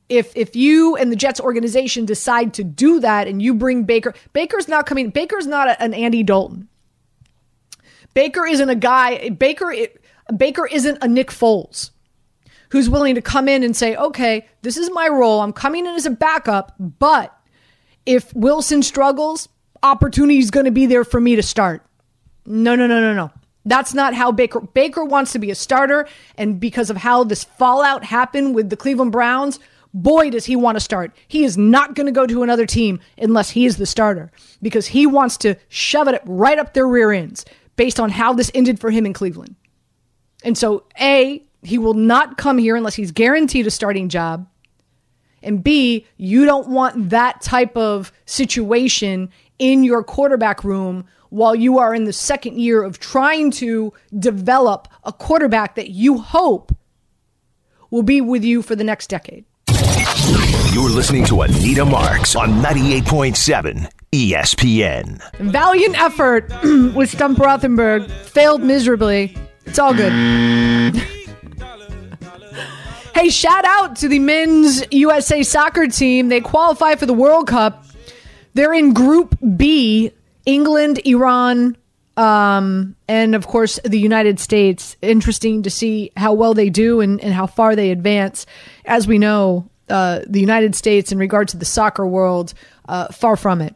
[0.08, 4.14] if if you and the Jets organization decide to do that and you bring Baker,
[4.32, 5.10] Baker's not coming.
[5.10, 6.68] Baker's not a- an Andy Dalton.
[8.14, 9.28] Baker isn't a guy.
[9.28, 9.74] Baker
[10.34, 11.90] Baker isn't a Nick Foles
[12.70, 15.40] who's willing to come in and say, okay, this is my role.
[15.40, 17.36] I'm coming in as a backup, but
[18.04, 19.48] if Wilson struggles,
[19.82, 21.84] opportunity is going to be there for me to start.
[22.44, 23.30] No, no, no, no, no.
[23.64, 26.06] That's not how Baker Baker wants to be a starter
[26.38, 29.58] and because of how this fallout happened with the Cleveland Browns,
[29.92, 31.12] boy does he want to start.
[31.26, 34.30] He is not going to go to another team unless he is the starter
[34.62, 37.44] because he wants to shove it right up their rear ends
[37.74, 39.56] based on how this ended for him in Cleveland.
[40.44, 44.46] And so, A, he will not come here unless he's guaranteed a starting job.
[45.42, 51.78] And B, you don't want that type of situation in your quarterback room while you
[51.78, 56.74] are in the second year of trying to develop a quarterback that you hope
[57.90, 59.44] will be with you for the next decade.
[60.72, 65.22] You're listening to Anita Marks on 98.7 ESPN.
[65.38, 66.50] Valiant effort
[66.94, 69.36] with Stump Rothenberg failed miserably.
[69.64, 71.02] It's all good.
[73.16, 76.28] hey, shout out to the men's USA soccer team.
[76.28, 77.86] They qualify for the World Cup.
[78.52, 80.12] They're in Group B
[80.44, 81.78] England, Iran,
[82.18, 84.98] um, and of course the United States.
[85.00, 88.44] Interesting to see how well they do and, and how far they advance.
[88.84, 92.52] As we know, uh, the United States, in regard to the soccer world,
[92.86, 93.74] uh, far from it.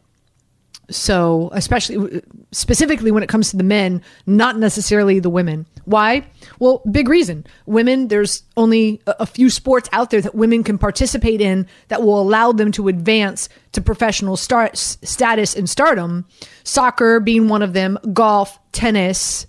[0.91, 2.21] So, especially
[2.51, 5.65] specifically when it comes to the men, not necessarily the women.
[5.85, 6.25] Why?
[6.59, 7.45] Well, big reason.
[7.65, 12.19] Women, there's only a few sports out there that women can participate in that will
[12.19, 16.25] allow them to advance to professional star- status and stardom.
[16.63, 19.47] Soccer being one of them, golf, tennis,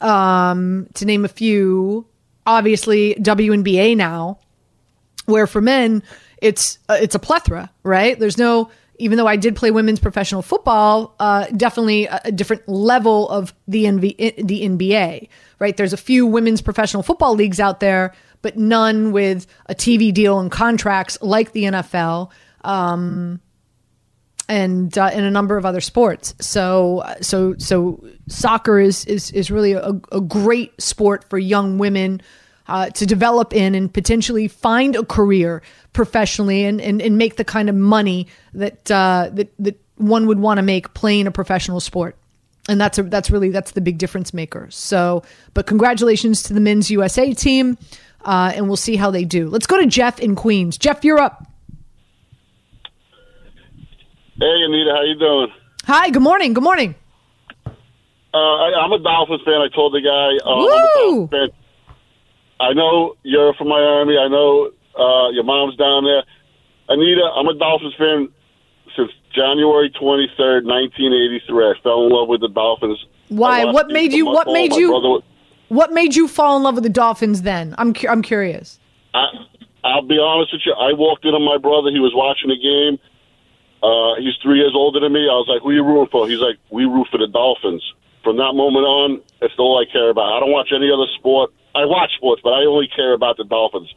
[0.00, 2.06] um, to name a few.
[2.46, 4.38] Obviously, WNBA now
[5.26, 6.02] where for men
[6.40, 8.70] it's uh, it's a plethora right there's no
[9.02, 13.54] even though i did play women's professional football uh, definitely a, a different level of
[13.68, 15.28] the NV, the nba
[15.58, 20.12] right there's a few women's professional football leagues out there but none with a tv
[20.12, 22.30] deal and contracts like the nfl
[22.64, 23.40] um,
[24.48, 26.34] and uh, and a number of other sports.
[26.40, 32.20] So so so soccer is is is really a, a great sport for young women
[32.68, 37.44] uh, to develop in and potentially find a career professionally and and, and make the
[37.44, 41.80] kind of money that uh, that that one would want to make playing a professional
[41.80, 42.16] sport.
[42.68, 44.68] And that's a, that's really that's the big difference maker.
[44.70, 47.76] So, but congratulations to the men's USA team,
[48.24, 49.48] uh, and we'll see how they do.
[49.48, 50.78] Let's go to Jeff in Queens.
[50.78, 51.46] Jeff, you're up.
[54.38, 55.48] Hey, Anita, how you doing?
[55.86, 56.10] Hi.
[56.10, 56.52] Good morning.
[56.52, 56.94] Good morning.
[57.66, 59.60] Uh, I, I'm a Dolphins fan.
[59.60, 60.38] I told the guy.
[60.48, 61.61] Uh, I'm a Dolphins fan.
[62.62, 64.16] I know you're from Miami.
[64.16, 66.22] I know uh, your mom's down there.
[66.88, 68.28] Anita, I'm a Dolphins fan
[68.96, 71.64] since January 23rd, 1983.
[71.64, 73.04] I fell in love with the Dolphins.
[73.28, 73.64] Why?
[73.64, 74.26] What made you?
[74.26, 74.90] What made you?
[74.92, 75.22] was-
[75.68, 77.42] What made you fall in love with the Dolphins?
[77.42, 78.78] Then I'm cu- I'm curious.
[79.14, 79.24] I,
[79.84, 80.72] I'll be honest with you.
[80.74, 81.90] I walked in on my brother.
[81.90, 82.98] He was watching the game.
[83.82, 85.20] Uh, he's three years older than me.
[85.26, 87.82] I was like, "Who you rooting for?" He's like, "We root for the Dolphins."
[88.22, 90.32] from that moment on, it's all I care about.
[90.36, 91.50] I don't watch any other sport.
[91.74, 93.92] I watch sports, but I only care about the Dolphins.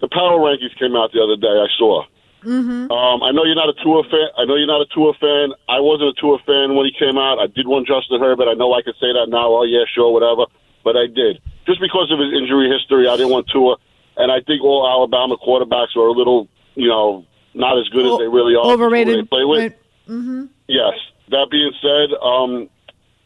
[0.00, 1.50] The power rankings came out the other day.
[1.50, 2.04] I saw.
[2.42, 2.90] Mm-hmm.
[2.90, 4.28] Um, I know you're not a Tua fan.
[4.36, 5.54] I know you're not a Tua fan.
[5.68, 7.38] I wasn't a Tua fan when he came out.
[7.38, 8.50] I did want Justin Herbert.
[8.50, 9.62] I know I could say that now.
[9.62, 10.46] Oh yeah, sure, whatever.
[10.82, 13.06] But I did just because of his injury history.
[13.06, 13.76] I didn't want Tua,
[14.16, 18.18] and I think all Alabama quarterbacks are a little, you know, not as good as
[18.18, 18.66] they really are.
[18.66, 19.18] Overrated.
[19.18, 19.72] They play with.
[19.72, 19.78] Right.
[20.08, 20.44] Mm-hmm.
[20.66, 20.94] Yes.
[21.30, 22.68] That being said, um,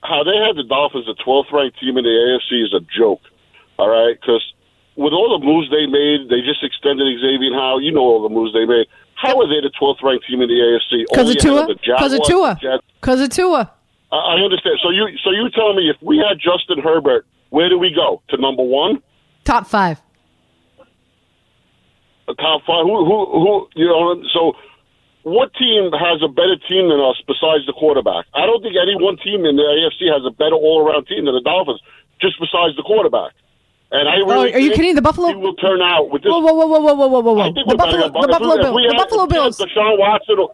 [0.07, 3.21] how they had the Dolphins the 12th ranked team in the AFC is a joke.
[3.79, 4.43] All right, because
[4.97, 7.79] with all the moves they made, they just extended Xavier Howe.
[7.79, 8.87] You know all the moves they made.
[9.15, 11.05] How are they the 12th ranked team in the AFC?
[11.11, 11.67] Because of Tua.
[11.69, 12.59] Because of Tua.
[13.01, 13.73] Because of Tua.
[14.13, 14.79] I I understand.
[14.83, 18.23] So you so you telling me if we had Justin Herbert, where do we go
[18.29, 19.03] to number one?
[19.45, 20.01] Top five.
[22.29, 22.85] A top five?
[22.85, 23.69] Who who who?
[23.75, 24.23] You know.
[24.33, 24.53] So
[25.27, 28.31] what team has a better team than us besides the quarterback?
[28.31, 31.27] I don't think any one team in the AFC has a better all around team
[31.27, 31.83] than the Dolphins,
[32.23, 33.35] just besides the quarterback.
[33.91, 34.95] And I oh, really oh, are you kidding?
[34.95, 36.31] The Buffalo will turn out with this.
[36.31, 37.53] Whoa, whoa, whoa, whoa, whoa, whoa, whoa, whoa!
[37.53, 38.87] The Buffalo, the Buffalo, Bills.
[38.87, 39.59] the Buffalo Bills.
[39.59, 40.47] Deshaun Watson.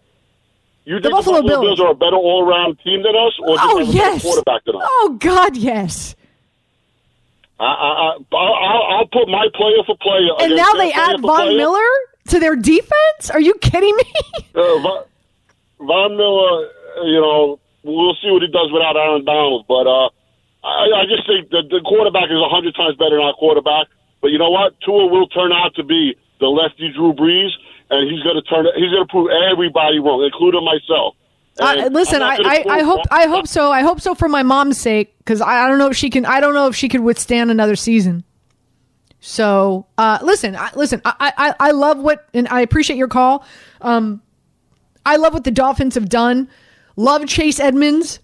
[0.85, 1.77] You think the Buffalo, the Buffalo Bills.
[1.77, 4.23] Bills are a better all-around team than us, or just oh, have yes.
[4.23, 4.83] quarterback than us?
[4.85, 6.17] Oh God, yes.
[7.61, 10.33] I, I, I, I'll, I'll put my player for player.
[10.41, 11.57] And now they add Von.
[11.57, 11.89] Miller
[12.29, 13.31] to their defense.
[13.31, 14.05] Are you kidding me?
[14.55, 15.05] Uh, Von,
[15.81, 19.65] Von Miller, uh, you know, we'll see what he does without Aaron Donald.
[19.67, 20.13] But uh,
[20.63, 23.89] I, I just think that the quarterback is a hundred times better than our quarterback.
[24.21, 24.79] But you know what?
[24.85, 27.49] Tua will turn out to be the lefty Drew Brees,
[27.89, 28.67] and he's going to turn.
[28.77, 31.17] He's going to prove everybody wrong, including myself.
[31.91, 33.73] Listen, I, I, I hope I hope so.
[33.73, 36.25] I hope so for my mom's sake because I, I don't know if she can.
[36.25, 38.25] I don't know if she could withstand another season.
[39.25, 41.01] So uh, listen, I, listen.
[41.05, 43.45] I, I I love what and I appreciate your call.
[43.81, 44.21] Um,
[45.07, 46.49] I love what the Dolphins have done.
[46.97, 48.19] Love Chase Edmonds.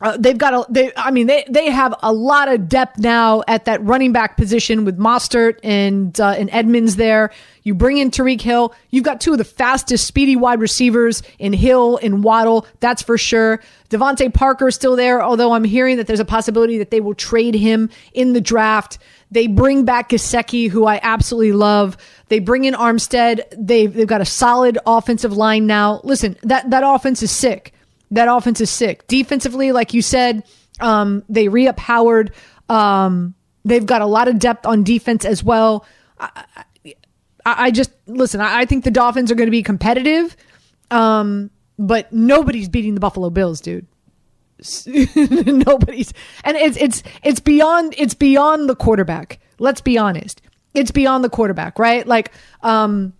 [0.00, 3.42] Uh, they've got a they I mean they they have a lot of depth now
[3.46, 7.30] at that running back position with Mostert and uh, and Edmonds there.
[7.62, 8.74] You bring in Tyreek Hill.
[8.88, 12.66] You've got two of the fastest speedy wide receivers in Hill and Waddle.
[12.80, 13.60] That's for sure.
[13.90, 17.14] DeVante Parker is still there, although I'm hearing that there's a possibility that they will
[17.14, 18.98] trade him in the draft.
[19.30, 21.96] They bring back Gesicki, who I absolutely love.
[22.28, 23.42] They bring in Armstead.
[23.56, 26.00] They've they've got a solid offensive line now.
[26.04, 27.72] Listen, that that offense is sick.
[28.10, 29.06] That offense is sick.
[29.06, 30.44] Defensively, like you said,
[30.80, 32.32] um, they re up Howard.
[32.68, 35.84] Um, they've got a lot of depth on defense as well.
[36.18, 36.44] I,
[36.86, 36.94] I,
[37.44, 38.40] I just listen.
[38.40, 40.36] I, I think the Dolphins are going to be competitive,
[40.90, 43.86] um, but nobody's beating the Buffalo Bills, dude.
[45.16, 46.12] nobody's,
[46.44, 49.40] and it's it's it's beyond it's beyond the quarterback.
[49.58, 50.42] Let's be honest.
[50.74, 52.06] It's beyond the quarterback, right?
[52.06, 52.32] Like,
[52.62, 53.14] um,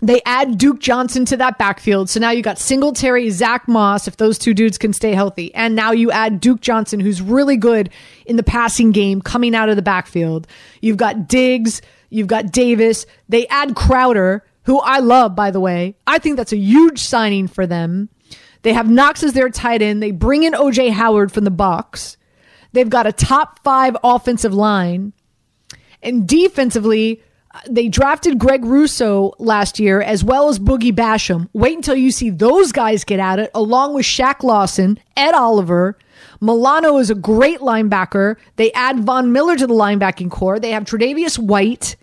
[0.00, 2.10] they add Duke Johnson to that backfield.
[2.10, 5.54] So now you got Singletary, Zach Moss, if those two dudes can stay healthy.
[5.54, 7.90] And now you add Duke Johnson, who's really good
[8.26, 10.46] in the passing game coming out of the backfield.
[10.80, 11.80] You've got Diggs,
[12.10, 13.06] you've got Davis.
[13.28, 15.96] They add Crowder, who I love, by the way.
[16.06, 18.08] I think that's a huge signing for them.
[18.64, 20.02] They have Knox as their tight end.
[20.02, 22.16] They bring in OJ Howard from the Bucs.
[22.72, 25.12] They've got a top five offensive line.
[26.02, 27.22] And defensively,
[27.68, 31.48] they drafted Greg Rousseau last year as well as Boogie Basham.
[31.52, 35.96] Wait until you see those guys get at it, along with Shaq Lawson, Ed Oliver.
[36.40, 38.36] Milano is a great linebacker.
[38.56, 40.58] They add Von Miller to the linebacking core.
[40.58, 41.96] They have Tre'Davious White.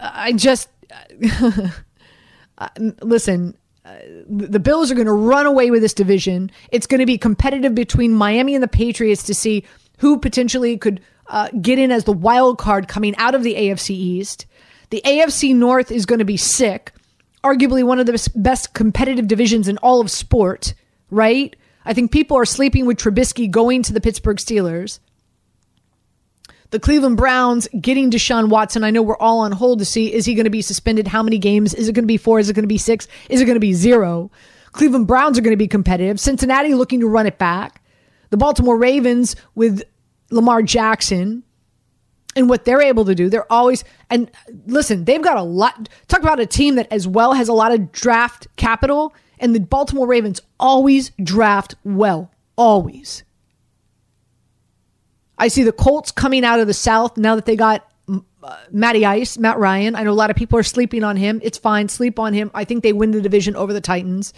[0.00, 0.68] I- just
[3.02, 3.56] listen.
[3.84, 3.96] Uh,
[4.28, 6.50] the Bills are going to run away with this division.
[6.70, 9.64] It's going to be competitive between Miami and the Patriots to see
[9.98, 13.90] who potentially could uh, get in as the wild card coming out of the AFC
[13.90, 14.46] East.
[14.90, 16.92] The AFC North is going to be sick,
[17.42, 20.74] arguably one of the best- best competitive divisions in all of sport,
[21.10, 21.56] right?
[21.84, 25.00] I think people are sleeping with Trubisky going to the Pittsburgh Steelers.
[26.72, 28.82] The Cleveland Browns getting Deshaun Watson.
[28.82, 31.06] I know we're all on hold to see is he going to be suspended?
[31.06, 31.74] How many games?
[31.74, 32.40] Is it going to be four?
[32.40, 33.06] Is it going to be six?
[33.28, 34.30] Is it going to be zero?
[34.72, 36.18] Cleveland Browns are going to be competitive.
[36.18, 37.82] Cincinnati looking to run it back.
[38.30, 39.82] The Baltimore Ravens with
[40.30, 41.42] Lamar Jackson
[42.34, 43.28] and what they're able to do.
[43.28, 44.30] They're always and
[44.66, 47.72] listen, they've got a lot talk about a team that as well has a lot
[47.72, 52.30] of draft capital and the Baltimore Ravens always draft well.
[52.56, 53.24] Always.
[55.42, 59.04] I see the Colts coming out of the South now that they got uh, Matty
[59.04, 59.96] Ice, Matt Ryan.
[59.96, 61.40] I know a lot of people are sleeping on him.
[61.42, 61.88] It's fine.
[61.88, 62.52] Sleep on him.
[62.54, 64.32] I think they win the division over the Titans.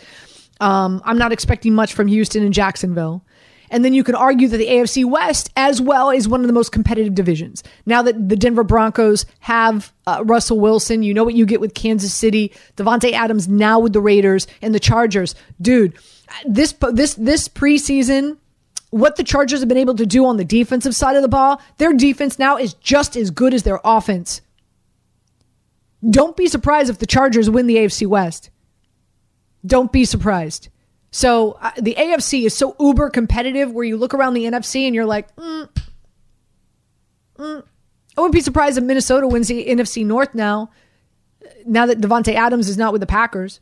[0.61, 3.23] Um, I'm not expecting much from Houston and Jacksonville.
[3.69, 6.55] And then you can argue that the AFC West, as well, is one of the
[6.55, 7.63] most competitive divisions.
[7.85, 11.75] Now that the Denver Broncos have uh, Russell Wilson, you know what you get with
[11.75, 15.35] Kansas City, Davante Adams now with the Raiders and the Chargers.
[15.61, 15.99] Dude,
[16.47, 18.39] this this this preseason,
[18.95, 21.61] what the Chargers have been able to do on the defensive side of the ball,
[21.79, 24.41] their defense now is just as good as their offense.
[26.09, 28.51] Don't be surprised if the Chargers win the AFC West.
[29.67, 30.69] Don't be surprised.
[31.11, 34.95] So uh, the AFC is so uber competitive where you look around the NFC and
[34.95, 35.69] you're like, mm,
[37.37, 37.65] mm.
[38.17, 40.71] I wouldn't be surprised if Minnesota wins the NFC North now,
[41.67, 43.59] now that Davante Adams is not with the Packers.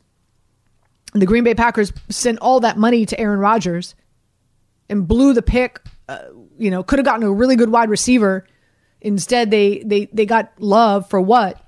[1.13, 3.95] And The Green Bay Packers sent all that money to Aaron Rodgers
[4.89, 5.79] and blew the pick.
[6.07, 6.19] Uh,
[6.57, 8.45] you know, could have gotten a really good wide receiver.
[9.01, 11.59] Instead, they they they got Love for what?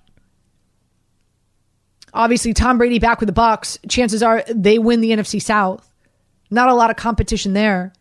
[2.13, 3.77] Obviously, Tom Brady back with the Bucs.
[3.89, 5.91] Chances are they win the NFC South.
[6.49, 7.93] Not a lot of competition there.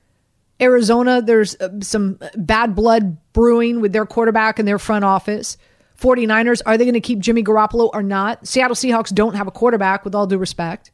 [0.61, 5.57] Arizona, there's uh, some bad blood brewing with their quarterback and their front office.
[6.01, 8.47] 49ers, are they going to keep Jimmy Garoppolo or not?
[8.47, 10.91] Seattle Seahawks don't have a quarterback, with all due respect.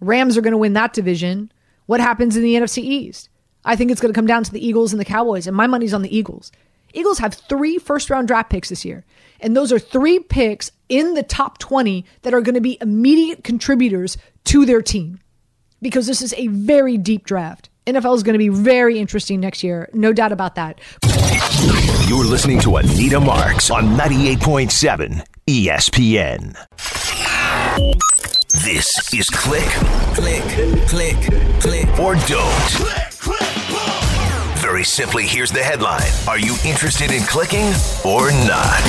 [0.00, 1.52] Rams are going to win that division.
[1.92, 3.28] What happens in the NFC East?
[3.66, 5.66] I think it's going to come down to the Eagles and the Cowboys, and my
[5.66, 6.50] money's on the Eagles.
[6.94, 9.04] Eagles have three first round draft picks this year,
[9.40, 13.44] and those are three picks in the top 20 that are going to be immediate
[13.44, 15.20] contributors to their team
[15.82, 17.68] because this is a very deep draft.
[17.86, 20.80] NFL is going to be very interesting next year, no doubt about that.
[22.08, 27.31] You're listening to Anita Marks on 98.7 ESPN.
[27.72, 29.66] This is Click,
[30.14, 30.42] Click,
[30.88, 31.16] Click,
[31.58, 32.68] Click, or Don't.
[32.68, 37.72] Click, click, Very simply, here's the headline Are you interested in clicking
[38.04, 38.82] or not?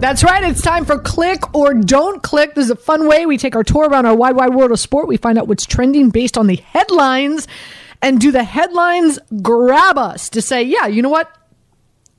[0.00, 0.42] That's right.
[0.42, 2.54] It's time for click or don't click.
[2.54, 4.78] This is a fun way we take our tour around our wide, wide world of
[4.78, 5.08] sport.
[5.08, 7.48] We find out what's trending based on the headlines.
[8.00, 11.37] And do the headlines grab us to say, yeah, you know what?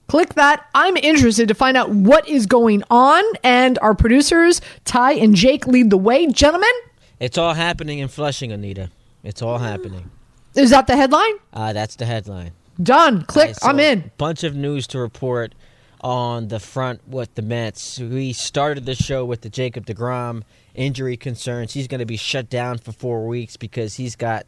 [0.10, 0.66] Click that.
[0.74, 3.24] I'm interested to find out what is going on.
[3.44, 6.26] And our producers, Ty and Jake, lead the way.
[6.28, 6.70] Gentlemen,
[7.20, 8.90] It's all happening in Flushing, Anita.
[9.24, 10.10] It's all happening.
[10.56, 11.34] is that the headline?
[11.54, 12.52] Uh, that's the headline.
[12.82, 13.24] Done.
[13.24, 13.50] Click.
[13.50, 14.12] Alright, so I'm in.
[14.18, 15.54] Bunch of news to report
[16.02, 18.00] on the front with the Mets.
[18.00, 20.44] We started the show with the Jacob DeGrom
[20.74, 21.74] injury concerns.
[21.74, 24.48] He's going to be shut down for four weeks because he's got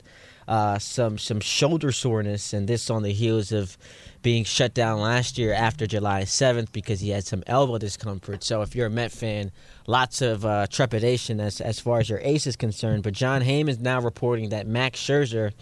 [0.52, 3.78] uh, some some shoulder soreness, and this on the heels of
[4.22, 8.44] being shut down last year after July 7th because he had some elbow discomfort.
[8.44, 9.52] So if you're a Met fan,
[9.88, 13.04] lots of uh, trepidation as as far as your ace is concerned.
[13.04, 15.54] But Jon Heyman is now reporting that Max Scherzer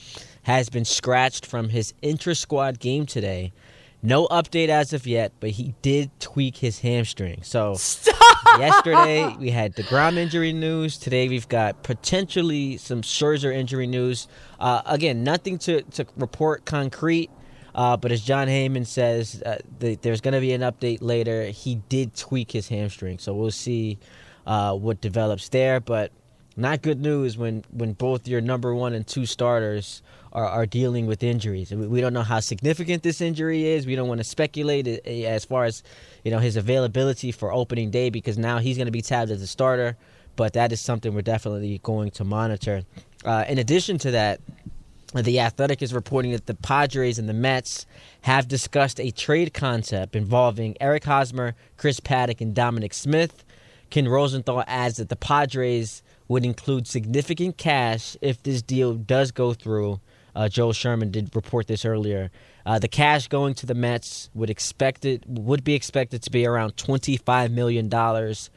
[0.41, 3.53] has been scratched from his intra squad game today.
[4.01, 7.41] No update as of yet, but he did tweak his hamstring.
[7.43, 7.75] So
[8.57, 10.97] yesterday we had deGrom injury news.
[10.97, 14.29] Today we've got potentially some Scherzer injury news.
[14.57, 17.29] Uh, again, nothing to, to report concrete.
[17.75, 21.45] Uh, but as Jon Heyman says, uh, the, there's going to be an update later.
[21.45, 23.99] He did tweak his hamstring, so we'll see
[24.47, 25.79] uh, what develops there.
[25.81, 26.11] But
[26.55, 30.01] not good news when, when both your number one and two starters
[30.34, 31.71] are, are dealing with injuries.
[31.71, 33.86] We, don't know how significant this injury is.
[33.86, 35.84] We don't want to speculate uh, as far as
[36.23, 39.41] you know his availability for opening day because now he's going to be tabbed as
[39.41, 39.97] a starter.
[40.36, 42.84] But that is something we're definitely going to monitor.
[43.25, 44.39] Uh, in addition to that,
[45.13, 47.86] the Athletic is reporting that the Padres and the Mets
[48.21, 53.43] have discussed a trade concept involving Eric Hosmer, Chris Paddack, and Dominic Smith.
[53.89, 59.53] Ken Rosenthal adds that the Padres would include significant cash if this deal does go
[59.53, 59.99] through.
[60.39, 62.31] Uh, Joel Sherman did report this earlier.
[62.65, 66.45] Uh, the cash going to the Mets would expect it would be expected to be
[66.45, 68.49] around twenty five million dollars.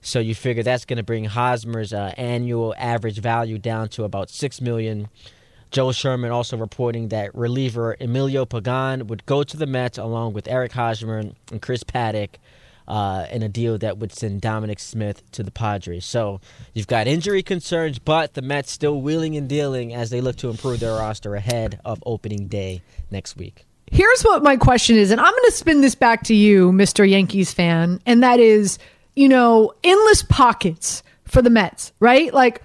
[0.00, 4.30] So you figure that's going to bring Hosmer's uh, annual average value down to about
[4.30, 5.08] six million.
[5.70, 10.48] Joel Sherman also reporting that reliever Emilio Pagan would go to the Mets along with
[10.48, 12.36] Eric Hosmer and Chris Paddack
[12.88, 16.04] uh, in a deal that would send Dominic Smith to the Padres.
[16.04, 16.40] So
[16.74, 20.50] you've got injury concerns, but the Mets still wheeling and dealing as they look to
[20.50, 23.64] improve their roster ahead of opening day next week.
[23.90, 27.08] Here's what my question is, and I'm going to spin this back to you, Mr.
[27.08, 28.78] Yankees fan, and that is,
[29.14, 32.34] you know, endless pockets for the Mets, right?
[32.34, 32.62] Like,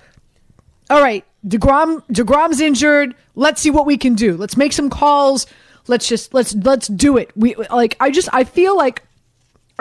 [0.89, 3.15] all right, Degrom, Degrom's injured.
[3.35, 4.35] Let's see what we can do.
[4.35, 5.45] Let's make some calls.
[5.87, 7.31] Let's just let's let's do it.
[7.35, 9.03] We like I just I feel like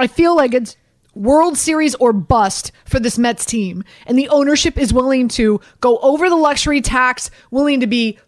[0.01, 0.76] I feel like it's
[1.14, 5.98] World Series or bust for this Mets team, and the ownership is willing to go
[5.98, 8.18] over the luxury tax, willing to be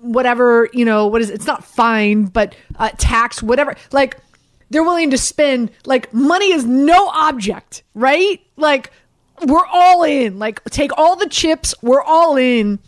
[0.00, 1.34] whatever you know what is it?
[1.34, 3.74] it's not fine but uh, tax whatever.
[3.90, 4.18] Like
[4.70, 8.40] they're willing to spend like money is no object right?
[8.56, 8.90] Like
[9.46, 10.38] we're all in.
[10.38, 12.78] Like take all the chips we're all in.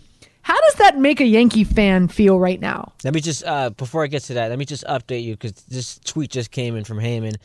[0.42, 2.92] How does that make a yankee fan feel right now?
[3.02, 5.52] Let me just uh, before I get to that, let me just update you because
[5.64, 7.36] this tweet just came in from Heyman.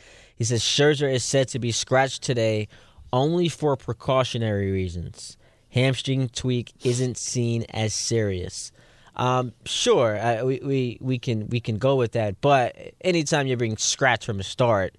[0.42, 2.66] He says Scherzer is said to be scratched today
[3.12, 5.36] only for precautionary reasons.
[5.68, 8.72] hamstring tweak isn't seen as serious.
[9.14, 13.56] Um, sure, uh, we, we we can we can go with that, but anytime you're
[13.56, 14.96] being scratched from a start,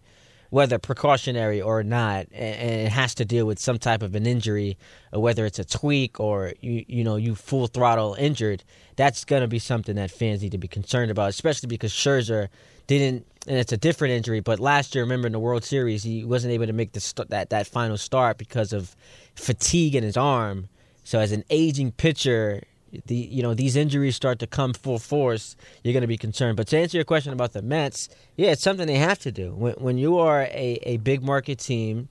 [0.49, 4.77] whether precautionary or not, and, it has to deal with some type of an injury,
[5.11, 8.63] whether it's a tweak or you you know you full throttle injured,
[8.95, 12.47] that's gonna be something that fans need to be concerned about, especially because Scherzer
[12.87, 14.39] didn't, and it's a different injury.
[14.39, 17.29] But last year, remember in the World Series, he wasn't able to make the st-
[17.29, 18.95] that that final start because of
[19.35, 20.69] fatigue in his arm.
[21.03, 22.63] So as an aging pitcher,
[23.07, 26.57] the you know these injuries start to come full force, you're going to be concerned.
[26.57, 29.53] But to answer your question about the Mets, yeah, it's something they have to do.
[29.53, 32.09] When when you are a, a big market team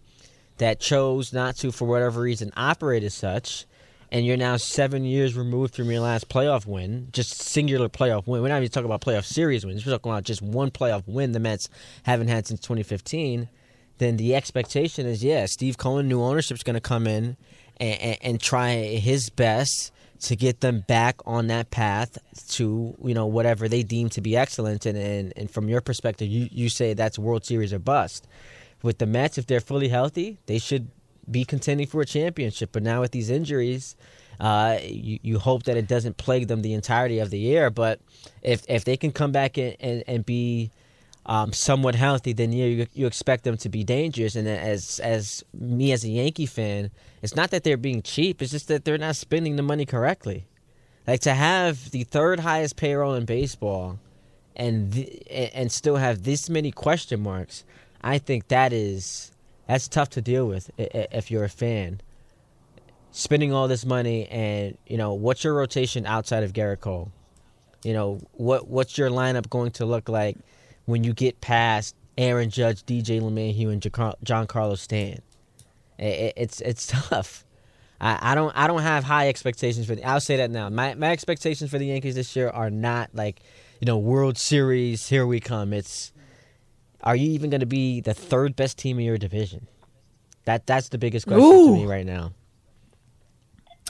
[0.58, 3.66] that chose not to, for whatever reason, operate as such,
[4.12, 8.42] and you're now seven years removed from your last playoff win, just singular playoff win.
[8.42, 9.86] We're not even talking about playoff series wins.
[9.86, 11.70] We're talking about just one playoff win the Mets
[12.02, 13.48] haven't had since 2015.
[13.96, 17.38] Then the expectation is, yeah, Steve Cohen, new ownership is going to come in
[17.78, 22.18] and, and, and try his best to get them back on that path
[22.50, 26.28] to you know whatever they deem to be excellent and and, and from your perspective
[26.28, 28.28] you, you say that's world series or bust
[28.84, 30.92] with the mets if they're fully healthy they should
[31.30, 33.96] be contending for a championship but now with these injuries
[34.40, 38.00] uh, you, you hope that it doesn't plague them the entirety of the year but
[38.42, 40.70] if if they can come back and, and, and be
[41.26, 44.34] um, somewhat healthy, then you you expect them to be dangerous.
[44.34, 46.90] And as as me as a Yankee fan,
[47.22, 50.46] it's not that they're being cheap; it's just that they're not spending the money correctly.
[51.06, 53.98] Like to have the third highest payroll in baseball,
[54.56, 57.64] and and still have this many question marks,
[58.02, 59.31] I think that is
[59.72, 62.00] that's tough to deal with if you're a fan.
[63.10, 67.10] Spending all this money, and you know what's your rotation outside of Gerrit Cole?
[67.82, 70.36] You know what what's your lineup going to look like?
[70.86, 75.22] when you get past Aaron Judge, DJ LeMahieu, and Giancarlo Stanton.
[75.98, 77.44] It's it's tough.
[78.00, 80.04] I, I don't I don't have high expectations for the.
[80.04, 80.68] I'll say that now.
[80.68, 83.40] My my expectations for the Yankees this year are not like
[83.80, 85.08] you know World Series.
[85.08, 85.72] Here we come.
[85.72, 86.12] It's
[87.02, 89.66] are you even going to be the third best team in your division?
[90.44, 91.66] That that's the biggest question Ooh.
[91.68, 92.32] to me right now.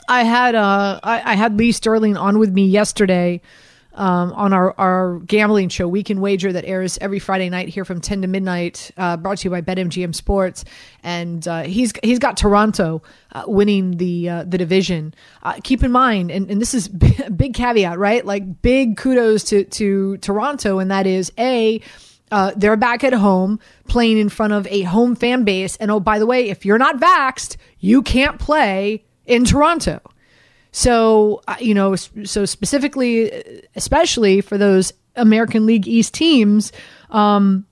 [0.07, 3.41] I had uh I, I had Lee Sterling on with me yesterday
[3.95, 7.85] um, on our, our gambling show, We Can Wager, that airs every Friday night here
[7.85, 10.65] from 10 to midnight, uh, brought to you by BetMGM Sports.
[11.03, 13.03] And uh, he's he's got Toronto
[13.33, 15.13] uh, winning the uh, the division.
[15.43, 18.25] Uh, keep in mind, and, and this is a big caveat, right?
[18.25, 21.81] Like big kudos to, to Toronto, and that is A,
[22.33, 25.75] uh, they're back at home playing in front of a home fan base.
[25.75, 30.01] And oh, by the way, if you're not vaxxed, you can't play in Toronto.
[30.71, 36.71] So, uh, you know, so specifically, especially for those American League East teams,
[37.11, 37.67] um,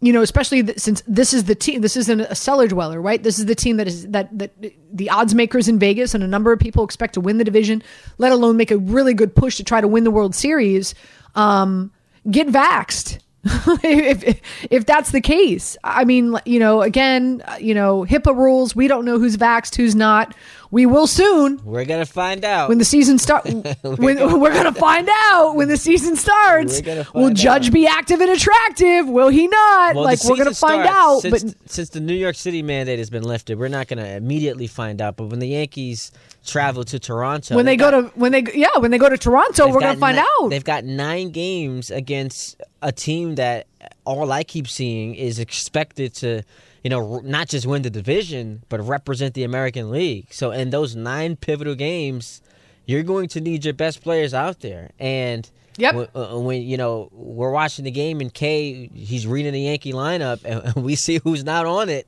[0.00, 3.22] you know, especially th- since this is the team, this isn't a cellar dweller, right?
[3.22, 4.52] This is the team that is that that
[4.90, 7.82] the odds makers in Vegas and a number of people expect to win the division,
[8.16, 10.94] let alone make a really good push to try to win the World Series.
[11.34, 11.92] Um,
[12.30, 13.18] get vaxed
[13.82, 15.76] if if that's the case.
[15.82, 18.76] I mean, you know, again, you know, HIPAA rules.
[18.76, 20.34] We don't know who's vaxxed, who's not.
[20.70, 21.58] We will soon.
[21.64, 23.50] We're gonna find out when the season starts.
[23.82, 26.82] when gonna we're gonna find out when the season starts.
[27.14, 27.72] Will Judge out.
[27.72, 29.08] be active and attractive?
[29.08, 29.94] Will he not?
[29.94, 31.20] Well, like we're gonna find out.
[31.20, 34.66] Since, but since the New York City mandate has been lifted, we're not gonna immediately
[34.66, 35.16] find out.
[35.16, 36.12] But when the Yankees
[36.46, 39.18] travel to Toronto, when they, go got, to when they yeah when they go to
[39.18, 40.48] Toronto, we're gonna find ni- out.
[40.50, 43.66] They've got nine games against a team that
[44.04, 46.42] all I keep seeing is expected to
[46.82, 50.28] you know, not just win the division, but represent the American League.
[50.30, 52.40] So in those nine pivotal games,
[52.86, 54.90] you're going to need your best players out there.
[54.98, 55.94] And yep.
[55.94, 59.92] when, uh, when you know we're watching the game and Kay, he's reading the Yankee
[59.92, 62.06] lineup, and we see who's not on it.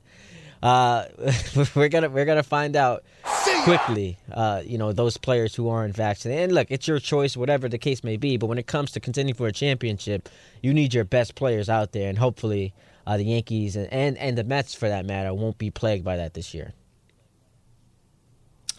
[0.63, 1.05] Uh,
[1.75, 3.03] we're gonna we're gonna find out
[3.65, 4.17] quickly.
[4.31, 6.45] Uh, you know those players who aren't vaccinated.
[6.45, 8.37] And look, it's your choice, whatever the case may be.
[8.37, 10.29] But when it comes to contending for a championship,
[10.61, 12.73] you need your best players out there, and hopefully
[13.05, 16.15] uh, the Yankees and, and, and the Mets, for that matter, won't be plagued by
[16.15, 16.73] that this year.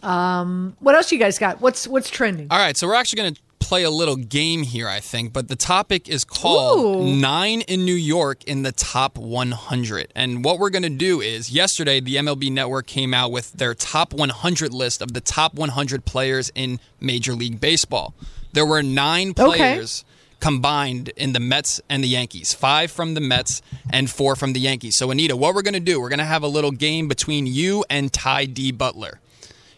[0.01, 1.61] Um, what else you guys got?
[1.61, 2.47] What's what's trending?
[2.49, 5.47] All right, so we're actually going to play a little game here, I think, but
[5.47, 7.15] the topic is called Ooh.
[7.15, 10.11] Nine in New York in the Top 100.
[10.15, 13.73] And what we're going to do is yesterday, the MLB Network came out with their
[13.73, 18.13] top 100 list of the top 100 players in Major League Baseball.
[18.53, 20.03] There were nine players.
[20.03, 20.11] Okay
[20.41, 22.53] combined in the Mets and the Yankees.
[22.53, 24.95] Five from the Mets and four from the Yankees.
[24.95, 27.47] So, Anita, what we're going to do, we're going to have a little game between
[27.47, 28.71] you and Ty D.
[28.71, 29.21] Butler.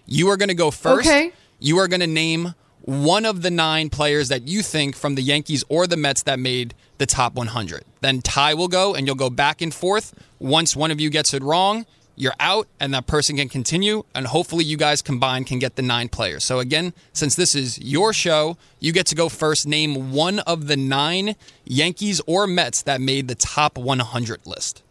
[0.06, 1.08] You are going to go first.
[1.08, 1.32] Okay.
[1.60, 2.54] You are going to name
[2.88, 6.40] one of the nine players that you think from the Yankees or the Mets that
[6.40, 7.84] made the top 100.
[8.00, 10.14] Then Ty will go, and you'll go back and forth.
[10.40, 11.86] Once one of you gets it wrong,
[12.16, 15.82] you're out, and that person can continue, and hopefully you guys combined can get the
[15.82, 16.46] nine players.
[16.46, 19.68] So again, since this is your show, you get to go first.
[19.68, 21.36] Name one of the nine
[21.66, 24.82] Yankees or Mets that made the top 100 list.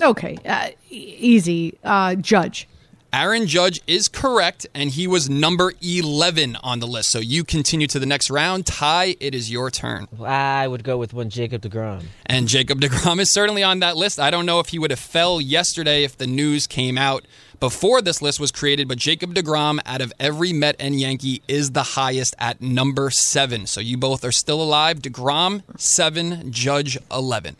[0.00, 1.76] Okay, uh, easy.
[1.82, 2.68] Uh, Judge.
[3.12, 7.10] Aaron Judge is correct, and he was number 11 on the list.
[7.10, 8.66] So you continue to the next round.
[8.66, 10.08] Ty, it is your turn.
[10.22, 12.04] I would go with one Jacob DeGrom.
[12.26, 14.20] And Jacob DeGrom is certainly on that list.
[14.20, 17.24] I don't know if he would have fell yesterday if the news came out
[17.60, 21.72] before this list was created, but Jacob DeGrom, out of every Met and Yankee, is
[21.72, 23.66] the highest at number seven.
[23.66, 24.98] So you both are still alive.
[24.98, 27.56] DeGrom, seven, Judge, 11.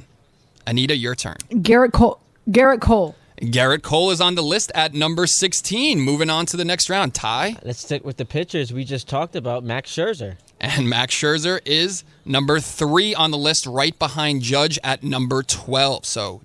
[0.66, 1.38] Anita, your turn.
[1.50, 2.20] Gerrit Cole.
[2.50, 3.16] Gerrit Cole.
[3.40, 6.00] Gerrit Cole is on the list at number 16.
[6.00, 7.14] Moving on to the next round.
[7.14, 7.56] Ty.
[7.62, 9.62] Let's stick with the pitchers we just talked about.
[9.62, 10.36] Max Scherzer.
[10.60, 16.04] And Max Scherzer is number three on the list, right behind Judge at number 12.
[16.04, 16.40] So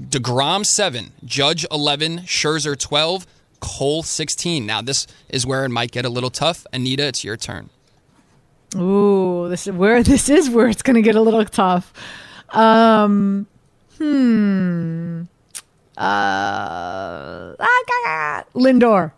[0.00, 3.26] deGrom, 7, Judge, 11, Scherzer, 12,
[3.60, 4.64] Cole, 16.
[4.64, 6.66] Now, this is where it might get a little tough.
[6.72, 7.68] Anita, it's your turn.
[8.74, 11.92] Ooh, this is where this is where it's going to get a little tough.
[12.50, 13.46] Um,
[13.98, 15.24] hmm.
[15.98, 19.10] Uh, ah, Lindor.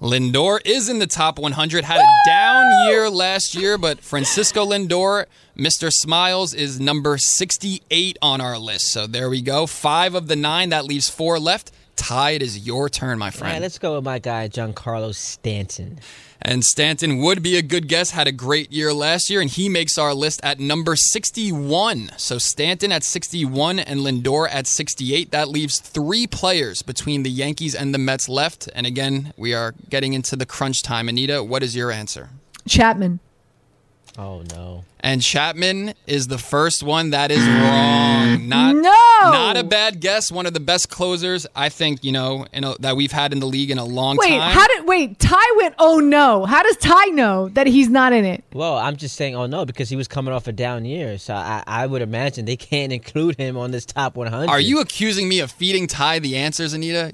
[0.00, 1.84] Lindor is in the top 100.
[1.84, 5.26] Had a down year last year, but Francisco Lindor,
[5.56, 5.90] Mr.
[5.92, 8.92] Smiles, is number 68 on our list.
[8.92, 9.66] So there we go.
[9.66, 10.68] Five of the nine.
[10.68, 11.72] That leaves four left.
[11.98, 13.54] Ty, it is your turn, my friend.
[13.54, 15.98] right, let's go with my guy, Giancarlo Stanton.
[16.40, 18.12] And Stanton would be a good guess.
[18.12, 22.12] Had a great year last year, and he makes our list at number 61.
[22.16, 25.32] So Stanton at 61 and Lindor at 68.
[25.32, 28.68] That leaves three players between the Yankees and the Mets left.
[28.74, 31.08] And again, we are getting into the crunch time.
[31.08, 32.30] Anita, what is your answer?
[32.68, 33.18] Chapman.
[34.18, 34.84] Oh no.
[35.00, 38.48] And Chapman is the first one that is wrong.
[38.48, 39.30] Not No!
[39.30, 40.32] not a bad guess.
[40.32, 43.38] One of the best closers I think you know in a, that we've had in
[43.38, 44.52] the league in a long Wait, time.
[44.52, 45.20] how did wait?
[45.20, 45.76] Ty went.
[45.78, 46.46] Oh no!
[46.46, 48.42] How does Ty know that he's not in it?
[48.52, 51.16] Well, I'm just saying, oh no, because he was coming off a down year.
[51.18, 54.50] So I, I would imagine they can't include him on this top 100.
[54.50, 57.12] Are you accusing me of feeding Ty the answers, Anita?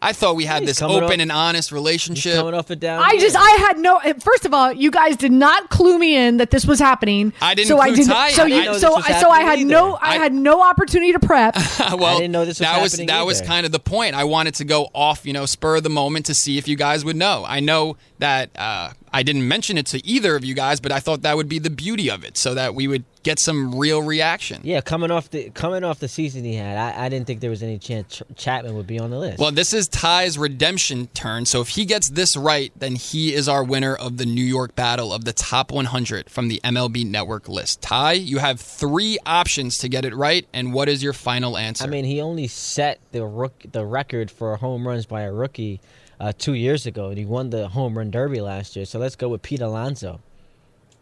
[0.00, 2.36] I thought we had He's this open off- and honest relationship.
[2.36, 3.98] coming off a down I just I had no.
[4.20, 7.32] First of all, you guys did not clue me in that this was happening.
[7.42, 8.06] I didn't So I didn't.
[8.06, 8.78] Ty So you.
[8.78, 9.20] So I.
[9.20, 9.94] So I had happening no.
[9.94, 11.56] I, I- had no opportunity to prep.
[11.80, 13.48] well, I didn't know this was that was happening that was either.
[13.48, 14.14] kind of the point.
[14.14, 16.76] I wanted to go off, you know, spur of the moment to see if you
[16.76, 17.44] guys would know.
[17.46, 21.00] I know that uh, I didn't mention it to either of you guys, but I
[21.00, 24.00] thought that would be the beauty of it, so that we would get some real
[24.00, 24.60] reaction.
[24.62, 27.50] Yeah, coming off the coming off the season he had, I, I didn't think there
[27.50, 29.40] was any chance Ch- Chapman would be on the list.
[29.40, 31.46] Well, this is Ty's redemption turn.
[31.46, 34.76] So if he gets this right, then he is our winner of the New York
[34.76, 37.82] Battle of the Top 100 from the MLB Network list.
[37.82, 41.82] Ty, you have three options to get it right, and what is your final answer?
[41.82, 45.80] I mean, he only set the rook, the record for home runs by a rookie
[46.20, 48.84] uh, two years ago, and he won the home run derby last year.
[48.84, 50.20] So let's go with Pete Alonso.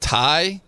[0.00, 0.60] Ty,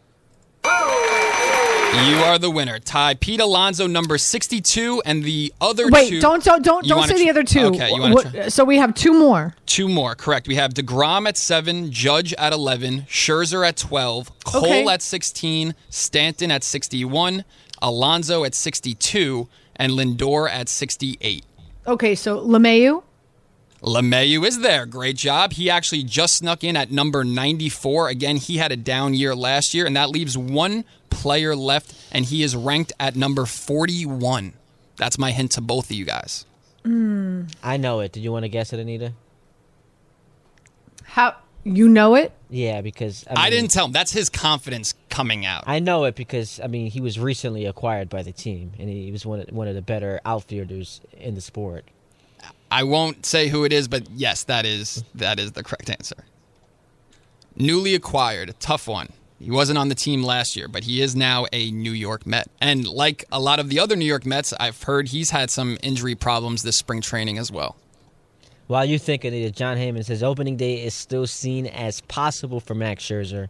[0.64, 2.78] you are the winner.
[2.78, 6.20] Ty, Pete Alonso, number 62, and the other Wait, two.
[6.20, 7.66] don't don't don't don't wanna say the other two.
[7.66, 9.54] Okay, you want What- to So we have two more.
[9.66, 10.48] Two more, correct.
[10.48, 14.86] We have deGrom at seven, Judge at 11, Scherzer at 12, Cole Okay.
[14.86, 17.44] at 16, Stanton at 61,
[17.80, 21.44] Alonso at 62, and Lindor at 68.
[21.86, 23.02] Okay, so LeMahieu.
[23.82, 24.86] LeMahieu is there.
[24.86, 25.52] Great job.
[25.52, 28.08] He actually just snuck in at number 94.
[28.08, 32.24] Again, he had a down year last year, and that leaves one player left, and
[32.24, 34.52] he is ranked at number 41.
[34.96, 36.44] That's my hint to both of you guys.
[36.84, 38.12] Mm, I know it.
[38.12, 39.12] Did you want to guess it, Anita?
[41.08, 42.32] how you know it?
[42.50, 43.92] Yeah, because I, I, didn't tell him.
[43.92, 45.64] That's his confidence coming out.
[45.66, 49.10] I know it because I mean he was recently acquired by the team, and he
[49.10, 51.84] was one of, one of the better outfielders in the sport.
[52.70, 56.16] I won't say who it is, but yes, that is that is the correct answer.
[57.56, 59.08] Newly acquired, a tough one.
[59.40, 62.48] He wasn't on the team last year, but he is now a New York Met.
[62.60, 65.78] And like a lot of the other New York Mets, I've heard he's had some
[65.82, 67.76] injury problems this spring training as well.
[68.66, 72.74] While you think Anita, Jon Heyman says opening day is still seen as possible for
[72.74, 73.48] Max Scherzer,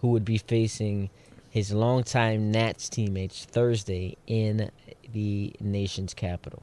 [0.00, 1.08] who would be facing
[1.48, 4.70] his longtime Nats teammates Thursday in
[5.12, 6.62] the nation's capital.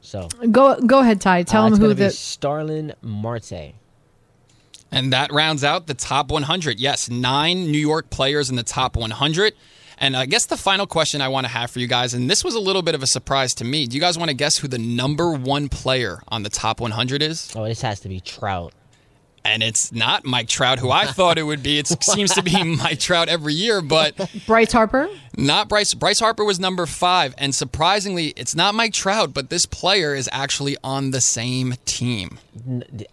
[0.00, 1.42] So Go go ahead, Ty.
[1.42, 2.10] Tell uh, him it's who gonna be the.
[2.10, 3.74] Starling Marte.
[4.90, 6.80] And that rounds out the top 100.
[6.80, 9.52] Yes, nine New York players in the top 100.
[9.98, 12.44] And I guess the final question I want to have for you guys, and this
[12.44, 13.86] was a little bit of a surprise to me.
[13.86, 17.20] Do you guys want to guess who the number one player on the top 100
[17.20, 17.52] is?
[17.56, 18.72] Oh, this has to be Trout.
[19.48, 21.78] And it's not Mike Trout, who I thought it would be.
[21.78, 25.08] It seems to be Mike Trout every year, but Bryce Harper.
[25.38, 25.94] not Bryce.
[25.94, 30.28] Bryce Harper was number five, and surprisingly, it's not Mike Trout, but this player is
[30.32, 32.38] actually on the same team.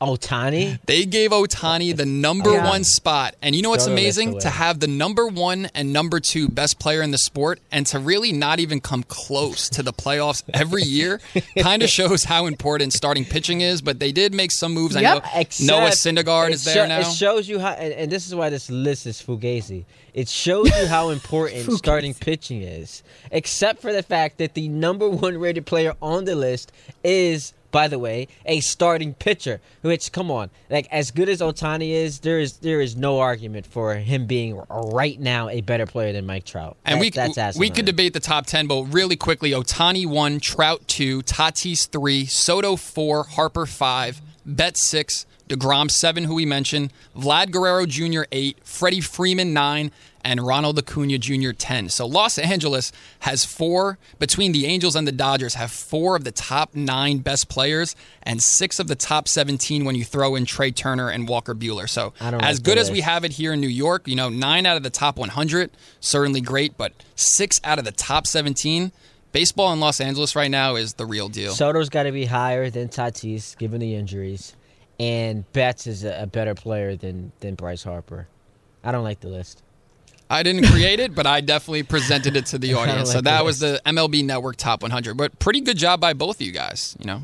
[0.02, 0.80] Ohtani.
[0.86, 2.68] They gave Ohtani the number Yeah.
[2.68, 4.40] one spot, and you know what's Throw the amazing?
[4.40, 8.00] To have the number one and number two best player in the sport, and to
[8.00, 11.22] really not even come close to the playoffs every year,
[11.60, 13.82] kind of shows how important starting pitching is.
[13.82, 14.96] But they did make some moves.
[14.96, 15.22] I know
[15.62, 17.00] Noah Except Syndergaard is there sho- now.
[17.00, 19.86] It shows you how, and, and this is why this list is fugazi.
[20.14, 25.10] It shows you how important starting pitching is, except for the fact that the number
[25.10, 26.72] one rated player on the list
[27.04, 29.60] is, by the way, a starting pitcher.
[29.82, 33.66] Which, come on, like as good as Ohtani is, there is there is no argument
[33.66, 36.78] for him being right now a better player than Mike Trout.
[36.86, 40.40] And That- we that's we could debate the top ten, but really quickly, Ohtani one,
[40.40, 46.92] Trout two, Tatis three, Soto four, Harper five, Betts six, deGrom seven, who we mentioned,
[47.16, 48.24] Vlad Guerrero Jr.
[48.32, 49.92] eight, Freddie Freeman nine,
[50.24, 51.52] and Ronald Acuna Jr.
[51.52, 51.88] ten.
[51.90, 56.32] So Los Angeles has four between the Angels and the Dodgers have four of the
[56.32, 60.72] top nine best players and six of the top seventeen when you throw in Trea
[60.72, 61.88] Turner and Walker Buehler.
[61.88, 64.78] So as good as we have it here in New York, you know, nine out
[64.78, 65.70] of the top 100,
[66.00, 68.92] certainly great, but six out of the top 17,
[69.32, 71.54] baseball in Los Angeles right now is the real deal.
[71.54, 74.56] Soto's got to be higher than Tatis, given the injuries,
[75.00, 78.28] and Betts is a, a better player than than Bryce Harper.
[78.84, 79.64] I don't like the list.
[80.30, 83.12] I didn't create it, but I definitely presented it to the audience.
[83.12, 85.16] so that was the MLB Network Top 100.
[85.16, 87.22] But pretty good job by both of you guys, you know.